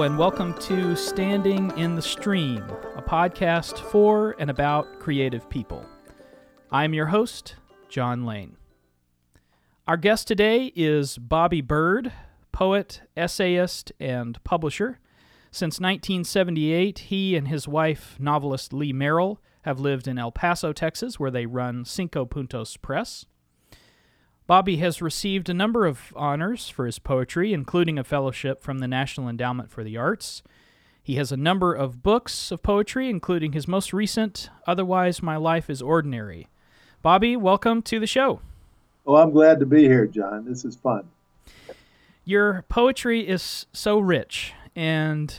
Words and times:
And 0.00 0.16
welcome 0.16 0.54
to 0.60 0.96
Standing 0.96 1.76
in 1.76 1.94
the 1.94 2.00
Stream, 2.00 2.62
a 2.96 3.02
podcast 3.02 3.78
for 3.78 4.34
and 4.38 4.48
about 4.48 4.98
creative 4.98 5.46
people. 5.50 5.84
I'm 6.72 6.94
your 6.94 7.04
host, 7.04 7.56
John 7.90 8.24
Lane. 8.24 8.56
Our 9.86 9.98
guest 9.98 10.26
today 10.26 10.72
is 10.74 11.18
Bobby 11.18 11.60
Byrd, 11.60 12.14
poet, 12.50 13.02
essayist, 13.14 13.92
and 14.00 14.42
publisher. 14.42 15.00
Since 15.50 15.80
1978, 15.80 17.00
he 17.00 17.36
and 17.36 17.46
his 17.46 17.68
wife, 17.68 18.16
novelist 18.18 18.72
Lee 18.72 18.94
Merrill, 18.94 19.38
have 19.64 19.80
lived 19.80 20.08
in 20.08 20.18
El 20.18 20.32
Paso, 20.32 20.72
Texas, 20.72 21.20
where 21.20 21.30
they 21.30 21.44
run 21.44 21.84
Cinco 21.84 22.24
Puntos 22.24 22.80
Press. 22.80 23.26
Bobby 24.50 24.78
has 24.78 25.00
received 25.00 25.48
a 25.48 25.54
number 25.54 25.86
of 25.86 26.12
honors 26.16 26.68
for 26.68 26.84
his 26.84 26.98
poetry, 26.98 27.52
including 27.52 28.00
a 28.00 28.02
fellowship 28.02 28.64
from 28.64 28.80
the 28.80 28.88
National 28.88 29.28
Endowment 29.28 29.70
for 29.70 29.84
the 29.84 29.96
Arts. 29.96 30.42
He 31.00 31.14
has 31.14 31.30
a 31.30 31.36
number 31.36 31.72
of 31.72 32.02
books 32.02 32.50
of 32.50 32.60
poetry, 32.60 33.08
including 33.08 33.52
his 33.52 33.68
most 33.68 33.92
recent, 33.92 34.50
Otherwise 34.66 35.22
My 35.22 35.36
Life 35.36 35.70
is 35.70 35.80
Ordinary. 35.80 36.48
Bobby, 37.00 37.36
welcome 37.36 37.80
to 37.82 38.00
the 38.00 38.08
show. 38.08 38.40
Well, 39.04 39.22
I'm 39.22 39.30
glad 39.30 39.60
to 39.60 39.66
be 39.66 39.82
here, 39.82 40.08
John. 40.08 40.46
This 40.46 40.64
is 40.64 40.74
fun. 40.74 41.08
Your 42.24 42.64
poetry 42.68 43.28
is 43.28 43.66
so 43.72 44.00
rich, 44.00 44.52
and 44.74 45.32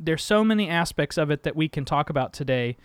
there's 0.00 0.24
so 0.24 0.42
many 0.42 0.68
aspects 0.68 1.16
of 1.16 1.30
it 1.30 1.44
that 1.44 1.54
we 1.54 1.68
can 1.68 1.84
talk 1.84 2.10
about 2.10 2.32
today, 2.32 2.76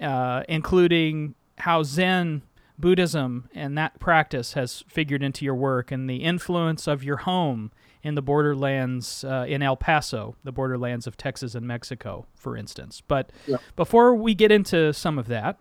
uh, 0.00 0.44
including 0.48 1.34
how 1.58 1.82
Zen 1.82 2.42
Buddhism 2.78 3.48
and 3.54 3.78
that 3.78 4.00
practice 4.00 4.54
has 4.54 4.84
figured 4.88 5.22
into 5.22 5.44
your 5.44 5.54
work 5.54 5.92
and 5.92 6.10
the 6.10 6.16
influence 6.16 6.86
of 6.86 7.04
your 7.04 7.18
home 7.18 7.70
in 8.02 8.16
the 8.16 8.22
borderlands 8.22 9.24
uh, 9.24 9.46
in 9.48 9.62
El 9.62 9.76
Paso, 9.76 10.36
the 10.42 10.52
borderlands 10.52 11.06
of 11.06 11.16
Texas 11.16 11.54
and 11.54 11.66
Mexico, 11.66 12.26
for 12.34 12.56
instance. 12.56 13.00
But 13.06 13.30
yeah. 13.46 13.56
before 13.76 14.14
we 14.14 14.34
get 14.34 14.50
into 14.50 14.92
some 14.92 15.18
of 15.18 15.28
that, 15.28 15.58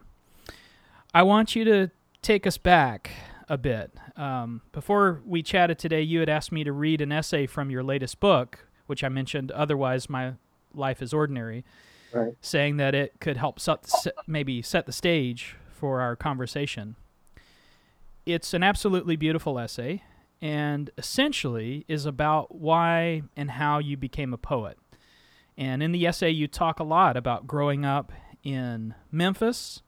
I 1.14 1.24
want 1.24 1.56
you 1.56 1.64
to 1.66 1.92
take 2.22 2.48
us 2.48 2.58
back 2.58 3.12
a 3.48 3.58
bit. 3.58 3.92
Um, 4.18 4.62
before 4.72 5.22
we 5.26 5.44
chatted 5.44 5.78
today, 5.78 6.02
you 6.02 6.20
had 6.20 6.30
asked 6.30 6.52
me 6.52 6.64
to 6.64 6.72
read 6.72 7.00
an 7.00 7.12
essay 7.12 7.46
from 7.46 7.70
your 7.70 7.84
latest 7.84 8.20
book, 8.20 8.68
which 8.88 9.04
I 9.04 9.10
mentioned, 9.10 9.52
Otherwise 9.52 10.10
My 10.10 10.34
Life 10.74 11.02
is 11.02 11.14
Ordinary, 11.14 11.64
right. 12.12 12.34
saying 12.42 12.78
that 12.78 12.96
it 12.96 13.20
could 13.20 13.38
help 13.38 13.60
set, 13.60 13.86
maybe 14.26 14.64
set 14.64 14.88
the 14.88 14.92
stage 14.92 15.56
for 15.72 16.02
our 16.02 16.16
conversation 16.16 16.96
it's 18.26 18.54
an 18.54 18.64
absolutely 18.64 19.16
beautiful 19.16 19.60
essay 19.60 20.04
and 20.42 20.90
essentially 20.98 21.86
is 21.88 22.06
about 22.06 22.54
why 22.56 23.24
and 23.36 23.52
how 23.52 23.80
you 23.80 23.96
became 23.96 24.34
a 24.34 24.38
poet. 24.38 24.78
And 25.58 25.84
in 25.84 25.92
the 25.92 26.06
essay, 26.06 26.32
you 26.32 26.48
talk 26.48 26.80
a 26.80 26.84
lot 26.84 27.16
about 27.16 27.48
growing 27.48 27.86
up 27.86 28.12
in 28.44 28.96
Memphis, 29.12 29.82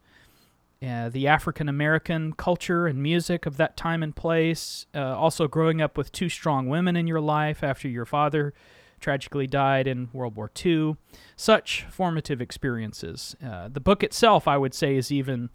uh, 0.86 1.10
the 1.10 1.28
African 1.28 1.68
American 1.68 2.34
culture 2.34 2.88
and 2.88 3.02
music 3.02 3.46
of 3.46 3.58
that 3.58 3.76
time 3.76 4.04
and 4.04 4.16
place, 4.16 4.86
uh, 4.94 5.18
also 5.18 5.48
growing 5.48 5.82
up 5.82 5.98
with 5.98 6.12
two 6.12 6.30
strong 6.30 6.70
women 6.70 6.96
in 6.96 7.08
your 7.08 7.22
life 7.22 7.64
after 7.64 7.88
your 7.88 8.06
father 8.06 8.54
tragically 9.00 9.48
died 9.48 9.88
in 9.88 10.10
World 10.14 10.36
War 10.36 10.50
II. 10.64 10.96
Such 11.36 11.86
formative 11.90 12.42
experiences. 12.42 13.36
Uh, 13.46 13.68
the 13.68 13.80
book 13.80 14.04
itself, 14.04 14.48
I 14.48 14.58
would 14.58 14.74
say, 14.74 14.96
is 14.96 15.12
even 15.12 15.50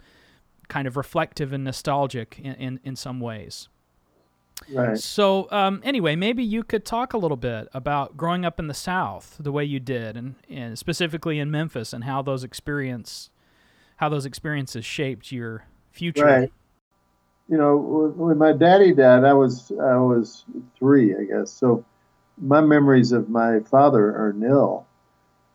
kind 0.71 0.89
of 0.89 0.97
reflective 0.97 1.53
and 1.53 1.65
nostalgic 1.65 2.41
in, 2.43 2.55
in, 2.55 2.81
in 2.83 2.97
some 2.97 3.21
ways. 3.21 3.69
Right. 4.73 4.99
So, 4.99 5.49
um, 5.51 5.81
anyway, 5.85 6.17
maybe 6.17 6.43
you 6.43 6.63
could 6.63 6.85
talk 6.85 7.13
a 7.13 7.19
little 7.19 7.37
bit 7.37 7.69
about 7.75 8.17
growing 8.17 8.45
up 8.45 8.59
in 8.59 8.69
the 8.69 8.75
South 8.75 9.37
the 9.41 9.53
way 9.53 9.65
you 9.65 9.81
did, 9.81 10.17
and, 10.17 10.37
and 10.49 10.79
specifically 10.79 11.39
in 11.39 11.51
Memphis, 11.51 11.93
and 11.93 12.05
how 12.05 12.23
those 12.23 12.45
experience, 12.45 13.31
how 13.97 14.09
those 14.09 14.27
experiences 14.27 14.85
shaped 14.85 15.33
your 15.33 15.65
future. 15.91 16.25
Right. 16.25 16.53
You 17.49 17.57
know, 17.57 17.77
when 18.17 18.39
my 18.39 18.53
daddy 18.53 18.95
died, 18.95 19.25
I 19.25 19.33
was 19.33 19.73
I 19.73 19.97
was 19.97 20.45
three, 20.79 21.15
I 21.17 21.25
guess. 21.25 21.51
So, 21.51 21.85
my 22.39 22.61
memories 22.61 23.13
of 23.13 23.29
my 23.29 23.61
father 23.61 24.15
are 24.17 24.33
nil. 24.33 24.87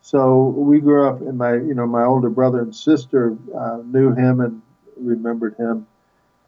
So 0.02 0.50
we 0.50 0.82
grew 0.82 1.08
up, 1.08 1.22
and 1.22 1.38
my 1.38 1.54
you 1.54 1.74
know 1.74 1.88
my 1.88 2.04
older 2.04 2.30
brother 2.30 2.62
and 2.62 2.76
sister 2.76 3.38
uh, 3.58 3.80
knew 3.86 4.14
him 4.14 4.42
and 4.42 4.62
remembered 4.98 5.56
him, 5.56 5.88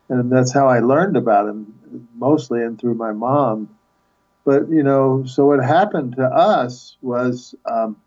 and 0.10 0.32
that's 0.32 0.54
how 0.54 0.68
I 0.68 0.80
learned 0.80 1.18
about 1.18 1.50
him 1.50 2.08
mostly 2.16 2.64
and 2.64 2.80
through 2.80 2.96
my 2.96 3.12
mom. 3.12 3.70
But 4.46 4.70
you 4.70 4.84
know, 4.84 5.26
so 5.26 5.46
what 5.46 5.64
happened 5.64 6.16
to 6.18 6.24
us 6.24 6.98
was 7.02 7.56
um, 7.66 7.98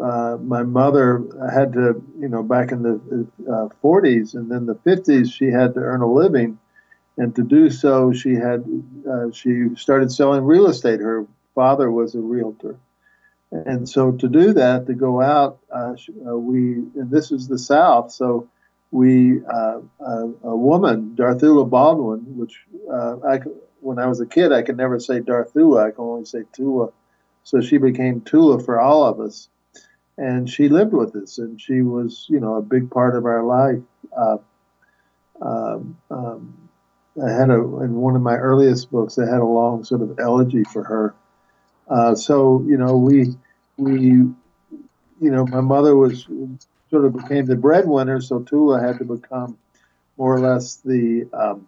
uh, 0.00 0.36
my 0.40 0.62
mother 0.62 1.22
had 1.52 1.72
to, 1.72 2.02
you 2.18 2.28
know, 2.28 2.42
back 2.42 2.70
in 2.70 2.82
the 2.82 3.26
uh, 3.50 3.68
40s 3.82 4.34
and 4.34 4.50
then 4.50 4.66
the 4.66 4.76
50s, 4.76 5.32
she 5.32 5.46
had 5.46 5.74
to 5.74 5.80
earn 5.80 6.00
a 6.00 6.12
living, 6.12 6.58
and 7.16 7.34
to 7.36 7.42
do 7.42 7.70
so, 7.70 8.12
she 8.12 8.34
had 8.34 8.64
uh, 9.10 9.30
she 9.32 9.68
started 9.76 10.12
selling 10.12 10.44
real 10.44 10.66
estate. 10.66 11.00
Her 11.00 11.26
father 11.54 11.90
was 11.90 12.14
a 12.14 12.20
realtor. 12.20 12.76
And 13.50 13.88
so 13.88 14.10
to 14.10 14.28
do 14.28 14.52
that, 14.54 14.86
to 14.86 14.94
go 14.94 15.22
out, 15.22 15.60
uh, 15.72 15.94
uh, 16.28 16.36
we, 16.36 16.74
and 16.96 17.08
this 17.10 17.30
is 17.30 17.46
the 17.46 17.58
South, 17.58 18.10
so 18.10 18.48
we 18.94 19.44
uh, 19.44 19.80
a, 19.98 20.30
a, 20.44 20.56
woman, 20.56 21.16
Darthula 21.16 21.68
Baldwin, 21.68 22.38
which 22.38 22.60
uh, 22.88 23.16
I 23.26 23.40
when 23.80 23.98
I 23.98 24.06
was 24.06 24.20
a 24.20 24.26
kid 24.26 24.52
I 24.52 24.62
could 24.62 24.76
never 24.76 25.00
say 25.00 25.18
Darthula, 25.18 25.88
I 25.88 25.90
could 25.90 26.08
only 26.08 26.24
say 26.26 26.44
Tula, 26.52 26.90
so 27.42 27.60
she 27.60 27.78
became 27.78 28.20
Tula 28.20 28.62
for 28.62 28.80
all 28.80 29.02
of 29.04 29.18
us, 29.18 29.48
and 30.16 30.48
she 30.48 30.68
lived 30.68 30.92
with 30.92 31.16
us, 31.16 31.38
and 31.38 31.60
she 31.60 31.82
was 31.82 32.26
you 32.30 32.38
know 32.38 32.54
a 32.54 32.62
big 32.62 32.88
part 32.88 33.16
of 33.16 33.26
our 33.26 33.42
life. 33.42 33.82
Uh, 34.16 34.36
um, 35.42 35.98
um, 36.12 36.70
I 37.20 37.30
had 37.32 37.50
a 37.50 37.54
in 37.54 37.96
one 37.96 38.14
of 38.14 38.22
my 38.22 38.36
earliest 38.36 38.92
books 38.92 39.18
I 39.18 39.24
had 39.24 39.40
a 39.40 39.44
long 39.44 39.82
sort 39.82 40.02
of 40.02 40.20
elegy 40.20 40.62
for 40.62 40.84
her. 40.84 41.14
Uh, 41.90 42.14
so 42.14 42.64
you 42.64 42.76
know 42.76 42.96
we 42.96 43.34
we 43.76 44.00
you 44.00 44.36
know 45.20 45.44
my 45.46 45.62
mother 45.62 45.96
was 45.96 46.28
sort 46.94 47.06
of 47.06 47.16
became 47.16 47.44
the 47.44 47.56
breadwinner, 47.56 48.20
so 48.20 48.38
Tula 48.38 48.80
had 48.80 48.98
to 48.98 49.04
become 49.04 49.58
more 50.16 50.32
or 50.32 50.38
less 50.38 50.76
the 50.76 51.28
um, 51.32 51.66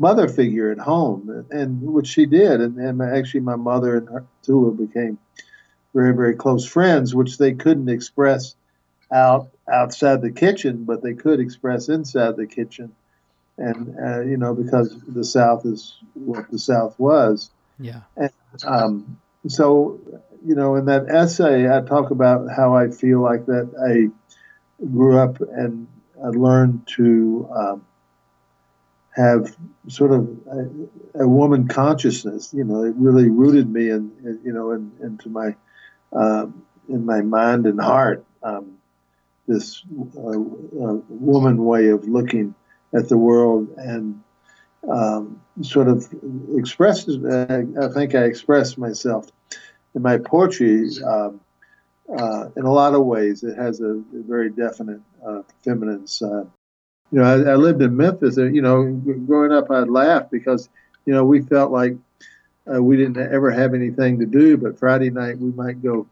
mother 0.00 0.26
figure 0.26 0.72
at 0.72 0.78
home, 0.78 1.46
and, 1.52 1.80
which 1.80 2.08
she 2.08 2.26
did. 2.26 2.60
And, 2.60 2.76
and, 2.78 3.00
actually, 3.00 3.42
my 3.42 3.54
mother 3.54 3.98
and 3.98 4.08
her, 4.08 4.24
Tula 4.42 4.72
became 4.72 5.16
very, 5.94 6.12
very 6.12 6.34
close 6.34 6.66
friends, 6.66 7.14
which 7.14 7.38
they 7.38 7.52
couldn't 7.52 7.88
express 7.88 8.56
out 9.12 9.50
outside 9.72 10.22
the 10.22 10.32
kitchen, 10.32 10.82
but 10.82 11.04
they 11.04 11.14
could 11.14 11.38
express 11.38 11.88
inside 11.88 12.36
the 12.36 12.48
kitchen. 12.48 12.92
And 13.56 13.96
uh, 13.96 14.22
you 14.22 14.36
know, 14.36 14.54
because 14.54 14.92
the 15.06 15.22
South 15.22 15.64
is 15.64 15.94
what 16.14 16.50
the 16.50 16.58
South 16.58 16.98
was. 16.98 17.50
Yeah. 17.78 18.00
And, 18.16 18.32
um, 18.66 19.20
so, 19.46 20.00
you 20.44 20.56
know, 20.56 20.74
in 20.74 20.86
that 20.86 21.08
essay, 21.08 21.68
I 21.70 21.80
talk 21.80 22.10
about 22.10 22.48
how 22.50 22.74
I 22.74 22.90
feel 22.90 23.20
like 23.20 23.46
that 23.46 23.70
a 23.78 24.10
grew 24.78 25.18
up 25.18 25.40
and 25.40 25.86
I 26.22 26.28
learned 26.28 26.86
to 26.96 27.48
um, 27.54 27.86
have 29.14 29.54
sort 29.88 30.12
of 30.12 30.28
a, 30.50 31.22
a, 31.22 31.28
woman 31.28 31.68
consciousness. 31.68 32.52
You 32.52 32.64
know, 32.64 32.84
it 32.84 32.94
really 32.96 33.28
rooted 33.28 33.70
me 33.70 33.90
in, 33.90 34.12
in 34.24 34.40
you 34.44 34.52
know, 34.52 34.72
in, 34.72 34.90
into 35.02 35.28
my 35.28 35.54
um, 36.12 36.62
in 36.88 37.04
my 37.04 37.20
mind 37.20 37.66
and 37.66 37.80
heart. 37.80 38.24
Um, 38.42 38.78
this 39.46 39.82
uh, 40.16 40.30
uh, 40.30 40.98
woman 41.08 41.64
way 41.64 41.88
of 41.88 42.08
looking 42.08 42.54
at 42.94 43.08
the 43.08 43.18
world 43.18 43.68
and 43.76 44.22
um, 44.90 45.40
sort 45.62 45.88
of 45.88 46.08
expresses. 46.56 47.22
Uh, 47.22 47.64
I 47.80 47.88
think 47.88 48.14
I 48.14 48.24
expressed 48.24 48.78
myself 48.78 49.30
in 49.94 50.02
my 50.02 50.18
poetry 50.18 50.88
um, 51.06 51.40
uh, 52.08 52.48
in 52.56 52.64
a 52.64 52.72
lot 52.72 52.94
of 52.94 53.04
ways, 53.04 53.42
it 53.42 53.56
has 53.56 53.80
a, 53.80 53.94
a 53.94 54.22
very 54.26 54.50
definite 54.50 55.00
uh, 55.26 55.42
feminine 55.62 56.06
side. 56.06 56.46
You 57.10 57.20
know, 57.20 57.24
I, 57.24 57.52
I, 57.52 57.54
lived 57.54 57.80
in 57.82 57.96
Memphis. 57.96 58.36
And, 58.36 58.54
you 58.54 58.62
know, 58.62 58.84
growing 59.26 59.52
up, 59.52 59.70
I'd 59.70 59.88
laugh 59.88 60.30
because 60.30 60.68
you 61.06 61.14
know 61.14 61.24
we 61.24 61.42
felt 61.42 61.70
like 61.70 61.96
uh, 62.72 62.82
we 62.82 62.96
didn't 62.96 63.18
ever 63.18 63.50
have 63.50 63.74
anything 63.74 64.18
to 64.18 64.26
do, 64.26 64.56
but 64.56 64.78
Friday 64.78 65.10
night 65.10 65.38
we 65.38 65.50
might 65.52 65.82
go 65.82 66.06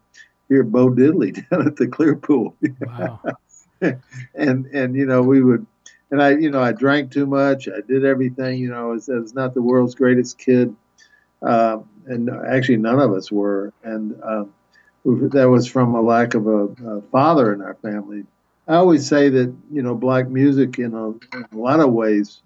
hear 0.49 0.63
Bo 0.63 0.91
Diddley 0.91 1.33
down 1.51 1.67
at 1.67 1.77
the 1.77 1.87
Clearpool. 1.87 2.55
Wow. 2.81 3.21
and 4.35 4.67
and 4.67 4.95
you 4.95 5.07
know 5.07 5.23
we 5.23 5.43
would, 5.43 5.67
and 6.11 6.23
I 6.23 6.31
you 6.31 6.51
know 6.51 6.63
I 6.63 6.73
drank 6.73 7.11
too 7.11 7.27
much. 7.27 7.69
I 7.69 7.81
did 7.87 8.05
everything. 8.05 8.59
You 8.59 8.71
know, 8.71 8.91
I 8.91 8.93
was, 8.93 9.09
I 9.09 9.15
was 9.15 9.35
not 9.35 9.55
the 9.55 9.63
world's 9.63 9.95
greatest 9.95 10.39
kid, 10.39 10.75
um, 11.43 11.89
and 12.07 12.31
actually 12.31 12.77
none 12.77 13.01
of 13.01 13.13
us 13.13 13.33
were. 13.33 13.73
And 13.83 14.19
um, 14.23 14.55
that 15.05 15.49
was 15.49 15.67
from 15.67 15.95
a 15.95 16.01
lack 16.01 16.35
of 16.35 16.47
a, 16.47 16.67
a, 16.87 17.03
father 17.11 17.53
in 17.53 17.61
our 17.61 17.75
family. 17.75 18.25
I 18.69 18.77
always 18.77 19.07
say 19.07 19.29
that 19.29 19.55
you 19.71 19.83
know 19.83 19.95
black 19.95 20.29
music 20.29 20.79
in 20.79 20.95
a, 20.95 21.09
in 21.09 21.47
a 21.53 21.57
lot 21.57 21.81
of 21.81 21.93
ways 21.93 22.41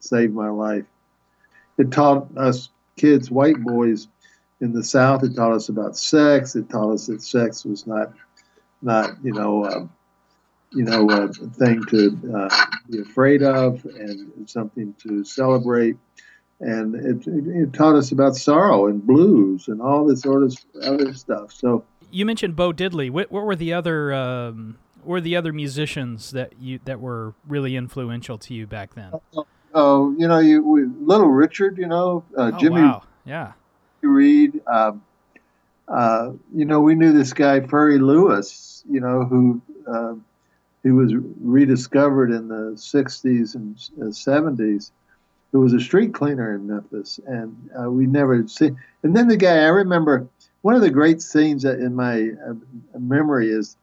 saved 0.00 0.34
my 0.34 0.48
life. 0.48 0.84
It 1.78 1.92
taught 1.92 2.26
us 2.36 2.68
kids, 2.96 3.30
white 3.30 3.60
boys, 3.60 4.08
in 4.60 4.72
the 4.72 4.84
South, 4.84 5.24
it 5.24 5.34
taught 5.34 5.52
us 5.52 5.68
about 5.68 5.96
sex. 5.96 6.54
It 6.54 6.68
taught 6.68 6.92
us 6.92 7.06
that 7.06 7.22
sex 7.22 7.64
was 7.64 7.86
not, 7.86 8.12
not 8.82 9.12
you 9.24 9.32
know, 9.32 9.64
uh, 9.64 9.86
you 10.72 10.84
know, 10.84 11.08
a 11.10 11.28
thing 11.28 11.82
to 11.86 12.36
uh, 12.36 12.66
be 12.88 13.00
afraid 13.00 13.42
of 13.42 13.84
and 13.84 14.48
something 14.48 14.94
to 15.02 15.24
celebrate. 15.24 15.96
And 16.60 16.94
it, 16.94 17.26
it, 17.26 17.62
it, 17.62 17.72
taught 17.72 17.96
us 17.96 18.12
about 18.12 18.36
sorrow 18.36 18.86
and 18.86 19.04
blues 19.04 19.68
and 19.68 19.80
all 19.80 20.06
this 20.06 20.20
sort 20.20 20.42
of 20.42 20.54
other 20.82 21.14
stuff. 21.14 21.52
So 21.52 21.84
you 22.10 22.26
mentioned 22.26 22.56
Bo 22.56 22.72
Diddley. 22.72 23.10
What, 23.10 23.30
what 23.30 23.44
were 23.44 23.56
the 23.56 23.72
other 23.72 24.12
um, 24.12 24.78
were 25.04 25.20
the 25.20 25.36
other 25.36 25.52
musicians 25.52 26.30
that 26.32 26.54
you 26.60 26.80
that 26.84 27.00
were 27.00 27.34
really 27.46 27.76
influential 27.76 28.38
to 28.38 28.54
you 28.54 28.66
back 28.66 28.94
then? 28.94 29.12
Oh, 29.74 30.14
you 30.18 30.26
know, 30.26 30.38
you 30.38 30.62
we, 30.62 30.84
Little 30.84 31.28
Richard, 31.28 31.78
you 31.78 31.86
know, 31.86 32.24
uh, 32.36 32.50
oh, 32.54 32.58
Jimmy. 32.58 32.82
Wow. 32.82 33.02
Yeah. 33.24 33.52
Reed. 34.02 34.60
Um, 34.66 35.02
uh, 35.88 36.32
you 36.54 36.64
know, 36.64 36.80
we 36.80 36.94
knew 36.94 37.12
this 37.12 37.32
guy 37.32 37.60
Furry 37.60 37.98
Lewis. 37.98 38.82
You 38.88 39.00
know, 39.00 39.24
who 39.24 39.60
uh, 39.86 40.14
who 40.82 40.94
was 40.96 41.14
rediscovered 41.40 42.30
in 42.30 42.48
the 42.48 42.72
'60s 42.76 43.54
and 43.54 43.76
'70s. 43.76 44.90
Who 45.52 45.60
was 45.60 45.72
a 45.72 45.80
street 45.80 46.14
cleaner 46.14 46.54
in 46.54 46.68
Memphis, 46.68 47.18
and 47.26 47.70
uh, 47.78 47.90
we 47.90 48.06
never 48.06 48.46
see. 48.46 48.70
And 49.02 49.16
then 49.16 49.28
the 49.28 49.36
guy 49.36 49.58
I 49.64 49.68
remember. 49.68 50.28
One 50.62 50.74
of 50.74 50.82
the 50.82 50.90
great 50.90 51.22
scenes 51.22 51.64
in 51.64 51.94
my 51.94 52.30
uh, 52.46 52.54
memory 52.98 53.48
is 53.48 53.76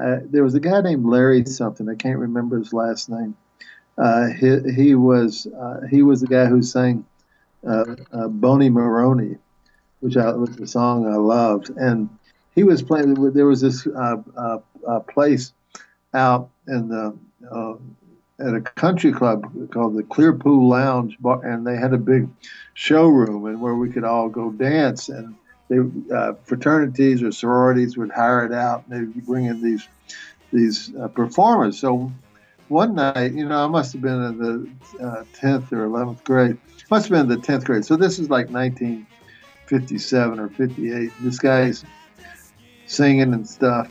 uh, 0.00 0.18
there 0.24 0.42
was 0.42 0.54
a 0.54 0.60
guy 0.60 0.80
named 0.80 1.04
Larry 1.04 1.44
something. 1.44 1.88
I 1.88 1.94
can't 1.94 2.18
remember 2.18 2.58
his 2.58 2.72
last 2.72 3.08
name. 3.08 3.36
Uh, 3.98 4.28
he, 4.28 4.72
he 4.72 4.94
was 4.94 5.46
uh, 5.46 5.80
he 5.90 6.02
was 6.02 6.20
the 6.20 6.26
guy 6.26 6.46
who 6.46 6.62
sang 6.62 7.04
uh, 7.66 7.96
uh, 8.12 8.28
Bony 8.28 8.68
Moronie, 8.68 9.38
which 10.00 10.16
I, 10.16 10.32
was 10.32 10.56
a 10.58 10.66
song 10.66 11.06
I 11.06 11.16
loved, 11.16 11.70
and 11.70 12.08
he 12.54 12.62
was 12.62 12.82
playing. 12.82 13.14
There 13.32 13.46
was 13.46 13.60
this 13.60 13.86
place 15.08 15.52
out 16.14 16.50
in 16.68 16.88
the 16.88 17.16
at 18.38 18.54
a 18.54 18.60
country 18.60 19.12
club 19.12 19.70
called 19.70 19.96
the 19.96 20.02
Clearpool 20.02 20.68
Lounge, 20.68 21.16
and 21.42 21.66
they 21.66 21.76
had 21.76 21.94
a 21.94 21.98
big 21.98 22.28
showroom 22.74 23.46
and 23.46 23.60
where 23.62 23.74
we 23.74 23.90
could 23.90 24.04
all 24.04 24.28
go 24.28 24.50
dance 24.50 25.08
and 25.08 25.34
they 25.68 25.78
uh, 26.14 26.34
fraternities 26.44 27.22
or 27.22 27.32
sororities 27.32 27.96
would 27.96 28.10
hire 28.10 28.44
it 28.44 28.52
out 28.52 28.84
and 28.88 29.14
they'd 29.14 29.26
bring 29.26 29.46
in 29.46 29.62
these 29.62 29.88
these 30.52 30.94
uh, 30.96 31.08
performers. 31.08 31.78
So 31.78 32.12
one 32.68 32.94
night, 32.94 33.32
you 33.32 33.46
know, 33.46 33.64
I 33.64 33.68
must 33.68 33.92
have 33.92 34.02
been 34.02 34.22
in 34.22 34.38
the 34.38 35.04
uh, 35.04 35.24
10th 35.34 35.72
or 35.72 35.86
11th 35.88 36.24
grade. 36.24 36.58
Must 36.90 37.08
have 37.08 37.18
been 37.18 37.28
the 37.28 37.44
10th 37.44 37.64
grade. 37.64 37.84
So 37.84 37.96
this 37.96 38.18
is 38.18 38.30
like 38.30 38.48
1957 38.50 40.38
or 40.38 40.48
58. 40.48 41.12
This 41.20 41.38
guy's 41.38 41.84
singing 42.86 43.34
and 43.34 43.48
stuff. 43.48 43.90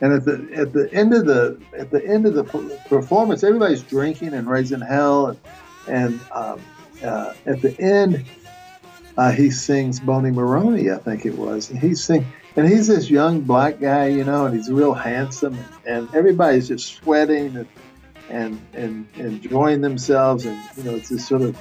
And 0.00 0.12
at 0.12 0.24
the 0.24 0.48
at 0.54 0.72
the 0.72 0.92
end 0.92 1.12
of 1.12 1.26
the 1.26 1.60
at 1.76 1.90
the 1.90 2.04
end 2.06 2.26
of 2.26 2.34
the 2.34 2.44
performance, 2.88 3.42
everybody's 3.42 3.82
drinking 3.82 4.32
and 4.32 4.48
raising 4.48 4.80
hell, 4.80 5.26
and, 5.26 5.38
and 5.88 6.20
um, 6.30 6.60
uh, 7.02 7.34
at 7.46 7.60
the 7.62 7.76
end, 7.80 8.24
uh, 9.18 9.32
he 9.32 9.50
sings 9.50 9.98
Bony 9.98 10.30
Moronie, 10.30 10.94
I 10.94 10.98
think 10.98 11.26
it 11.26 11.36
was. 11.36 11.70
And 11.70 11.78
he's 11.80 12.02
sing, 12.02 12.24
and 12.54 12.68
he's 12.68 12.86
this 12.86 13.10
young 13.10 13.40
black 13.40 13.80
guy, 13.80 14.06
you 14.06 14.22
know, 14.22 14.46
and 14.46 14.54
he's 14.54 14.70
real 14.70 14.94
handsome, 14.94 15.58
and 15.84 16.08
everybody's 16.14 16.68
just 16.68 16.94
sweating 16.94 17.56
and 17.56 17.66
and 18.30 18.60
and 18.74 19.08
enjoying 19.16 19.80
themselves, 19.80 20.46
and 20.46 20.56
you 20.76 20.84
know, 20.84 20.94
it's 20.94 21.08
this 21.08 21.26
sort 21.26 21.42
of, 21.42 21.58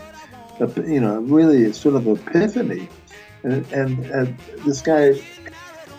you 0.87 0.99
know, 0.99 1.19
really 1.21 1.73
sort 1.73 1.95
of 1.95 2.07
epiphany, 2.07 2.87
and 3.41 3.65
and, 3.71 4.05
and 4.05 4.37
this 4.63 4.81
guy, 4.81 5.15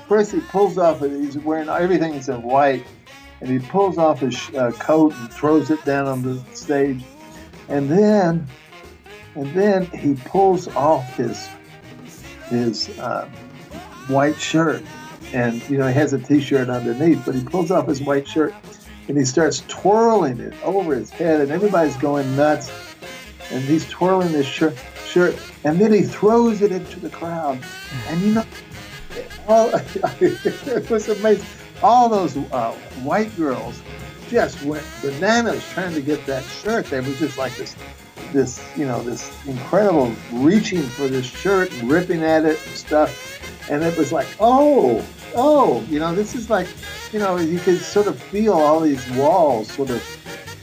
first 0.08 0.30
he 0.30 0.40
pulls 0.40 0.78
off, 0.78 1.00
he's 1.00 1.38
wearing 1.38 1.68
everything's 1.68 2.28
in 2.28 2.40
white, 2.42 2.86
and 3.40 3.50
he 3.50 3.58
pulls 3.58 3.98
off 3.98 4.20
his 4.20 4.48
uh, 4.54 4.70
coat 4.78 5.12
and 5.12 5.32
throws 5.32 5.70
it 5.70 5.84
down 5.84 6.06
on 6.06 6.22
the 6.22 6.40
stage, 6.54 7.02
and 7.68 7.90
then 7.90 8.46
and 9.38 9.54
then 9.54 9.86
he 9.86 10.14
pulls 10.14 10.66
off 10.68 11.16
his 11.16 11.48
his 12.48 12.88
uh, 12.98 13.28
white 14.08 14.36
shirt, 14.36 14.82
and 15.32 15.62
you 15.70 15.78
know 15.78 15.86
he 15.86 15.94
has 15.94 16.12
a 16.12 16.18
T-shirt 16.18 16.68
underneath, 16.68 17.24
but 17.24 17.34
he 17.34 17.44
pulls 17.44 17.70
off 17.70 17.86
his 17.86 18.02
white 18.02 18.26
shirt 18.26 18.52
and 19.08 19.16
he 19.16 19.24
starts 19.24 19.64
twirling 19.68 20.38
it 20.38 20.54
over 20.62 20.94
his 20.94 21.10
head, 21.10 21.40
and 21.40 21.50
everybody's 21.50 21.96
going 21.96 22.36
nuts. 22.36 22.70
And 23.50 23.64
he's 23.64 23.88
twirling 23.88 24.28
his 24.28 24.44
shirt, 24.44 24.76
shirt, 25.06 25.34
and 25.64 25.80
then 25.80 25.90
he 25.90 26.02
throws 26.02 26.60
it 26.60 26.70
into 26.70 27.00
the 27.00 27.08
crowd, 27.08 27.58
and 28.08 28.20
you 28.20 28.34
know, 28.34 28.44
all, 29.46 29.70
it 30.20 30.90
was 30.90 31.08
amazing. 31.08 31.46
All 31.82 32.10
those 32.10 32.36
uh, 32.36 32.72
white 33.02 33.34
girls 33.36 33.80
just 34.28 34.62
went 34.64 34.84
bananas 35.00 35.66
trying 35.72 35.94
to 35.94 36.02
get 36.02 36.26
that 36.26 36.44
shirt. 36.44 36.86
They 36.86 37.00
were 37.00 37.14
just 37.14 37.38
like 37.38 37.56
this 37.56 37.74
this, 38.32 38.64
you 38.76 38.86
know, 38.86 39.02
this 39.02 39.30
incredible 39.46 40.12
reaching 40.32 40.82
for 40.82 41.08
this 41.08 41.26
shirt 41.26 41.72
ripping 41.82 42.22
at 42.22 42.44
it 42.44 42.58
and 42.66 42.76
stuff. 42.76 43.70
And 43.70 43.82
it 43.82 43.96
was 43.98 44.12
like, 44.12 44.26
oh, 44.40 45.04
oh, 45.34 45.84
you 45.88 45.98
know, 45.98 46.14
this 46.14 46.34
is 46.34 46.50
like, 46.50 46.68
you 47.12 47.18
know, 47.18 47.36
you 47.36 47.58
could 47.58 47.78
sort 47.78 48.06
of 48.06 48.20
feel 48.20 48.54
all 48.54 48.80
these 48.80 49.08
walls 49.12 49.70
sort 49.72 49.90
of, 49.90 50.02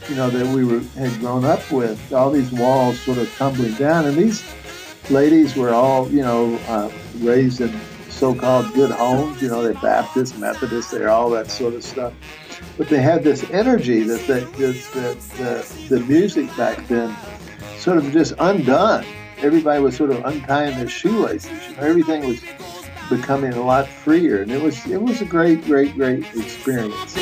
you 0.08 0.16
know, 0.16 0.30
that 0.30 0.46
we 0.54 0.64
were 0.64 0.80
had 0.98 1.18
grown 1.20 1.44
up 1.44 1.70
with, 1.70 2.12
all 2.12 2.30
these 2.30 2.50
walls 2.52 3.00
sort 3.00 3.18
of 3.18 3.32
tumbling 3.36 3.74
down. 3.74 4.06
And 4.06 4.16
these 4.16 4.44
ladies 5.10 5.56
were 5.56 5.70
all, 5.70 6.08
you 6.10 6.22
know, 6.22 6.56
uh, 6.68 6.90
raised 7.18 7.60
in 7.60 7.78
so-called 8.10 8.72
good 8.74 8.90
homes. 8.90 9.42
You 9.42 9.48
know, 9.48 9.62
they're 9.62 9.74
Baptist, 9.74 10.38
Methodist, 10.38 10.90
they're 10.90 11.10
all 11.10 11.30
that 11.30 11.50
sort 11.50 11.74
of 11.74 11.84
stuff. 11.84 12.12
But 12.78 12.88
they 12.88 13.00
had 13.00 13.22
this 13.22 13.48
energy 13.50 14.02
that 14.04 14.26
the, 14.26 14.40
the, 14.56 14.72
the, 15.36 15.96
the 15.96 16.00
music 16.00 16.54
back 16.56 16.86
then 16.88 17.14
sort 17.78 17.98
of 17.98 18.10
just 18.12 18.34
undone. 18.38 19.04
Everybody 19.38 19.82
was 19.82 19.96
sort 19.96 20.10
of 20.10 20.24
untying 20.24 20.76
their 20.76 20.88
shoelaces. 20.88 21.50
Everything 21.78 22.26
was 22.26 22.40
becoming 23.08 23.52
a 23.52 23.62
lot 23.62 23.86
freer, 23.86 24.42
and 24.42 24.50
it 24.50 24.62
was 24.62 24.84
it 24.86 25.00
was 25.00 25.20
a 25.20 25.24
great, 25.24 25.64
great, 25.64 25.94
great 25.94 26.24
experience. 26.34 27.16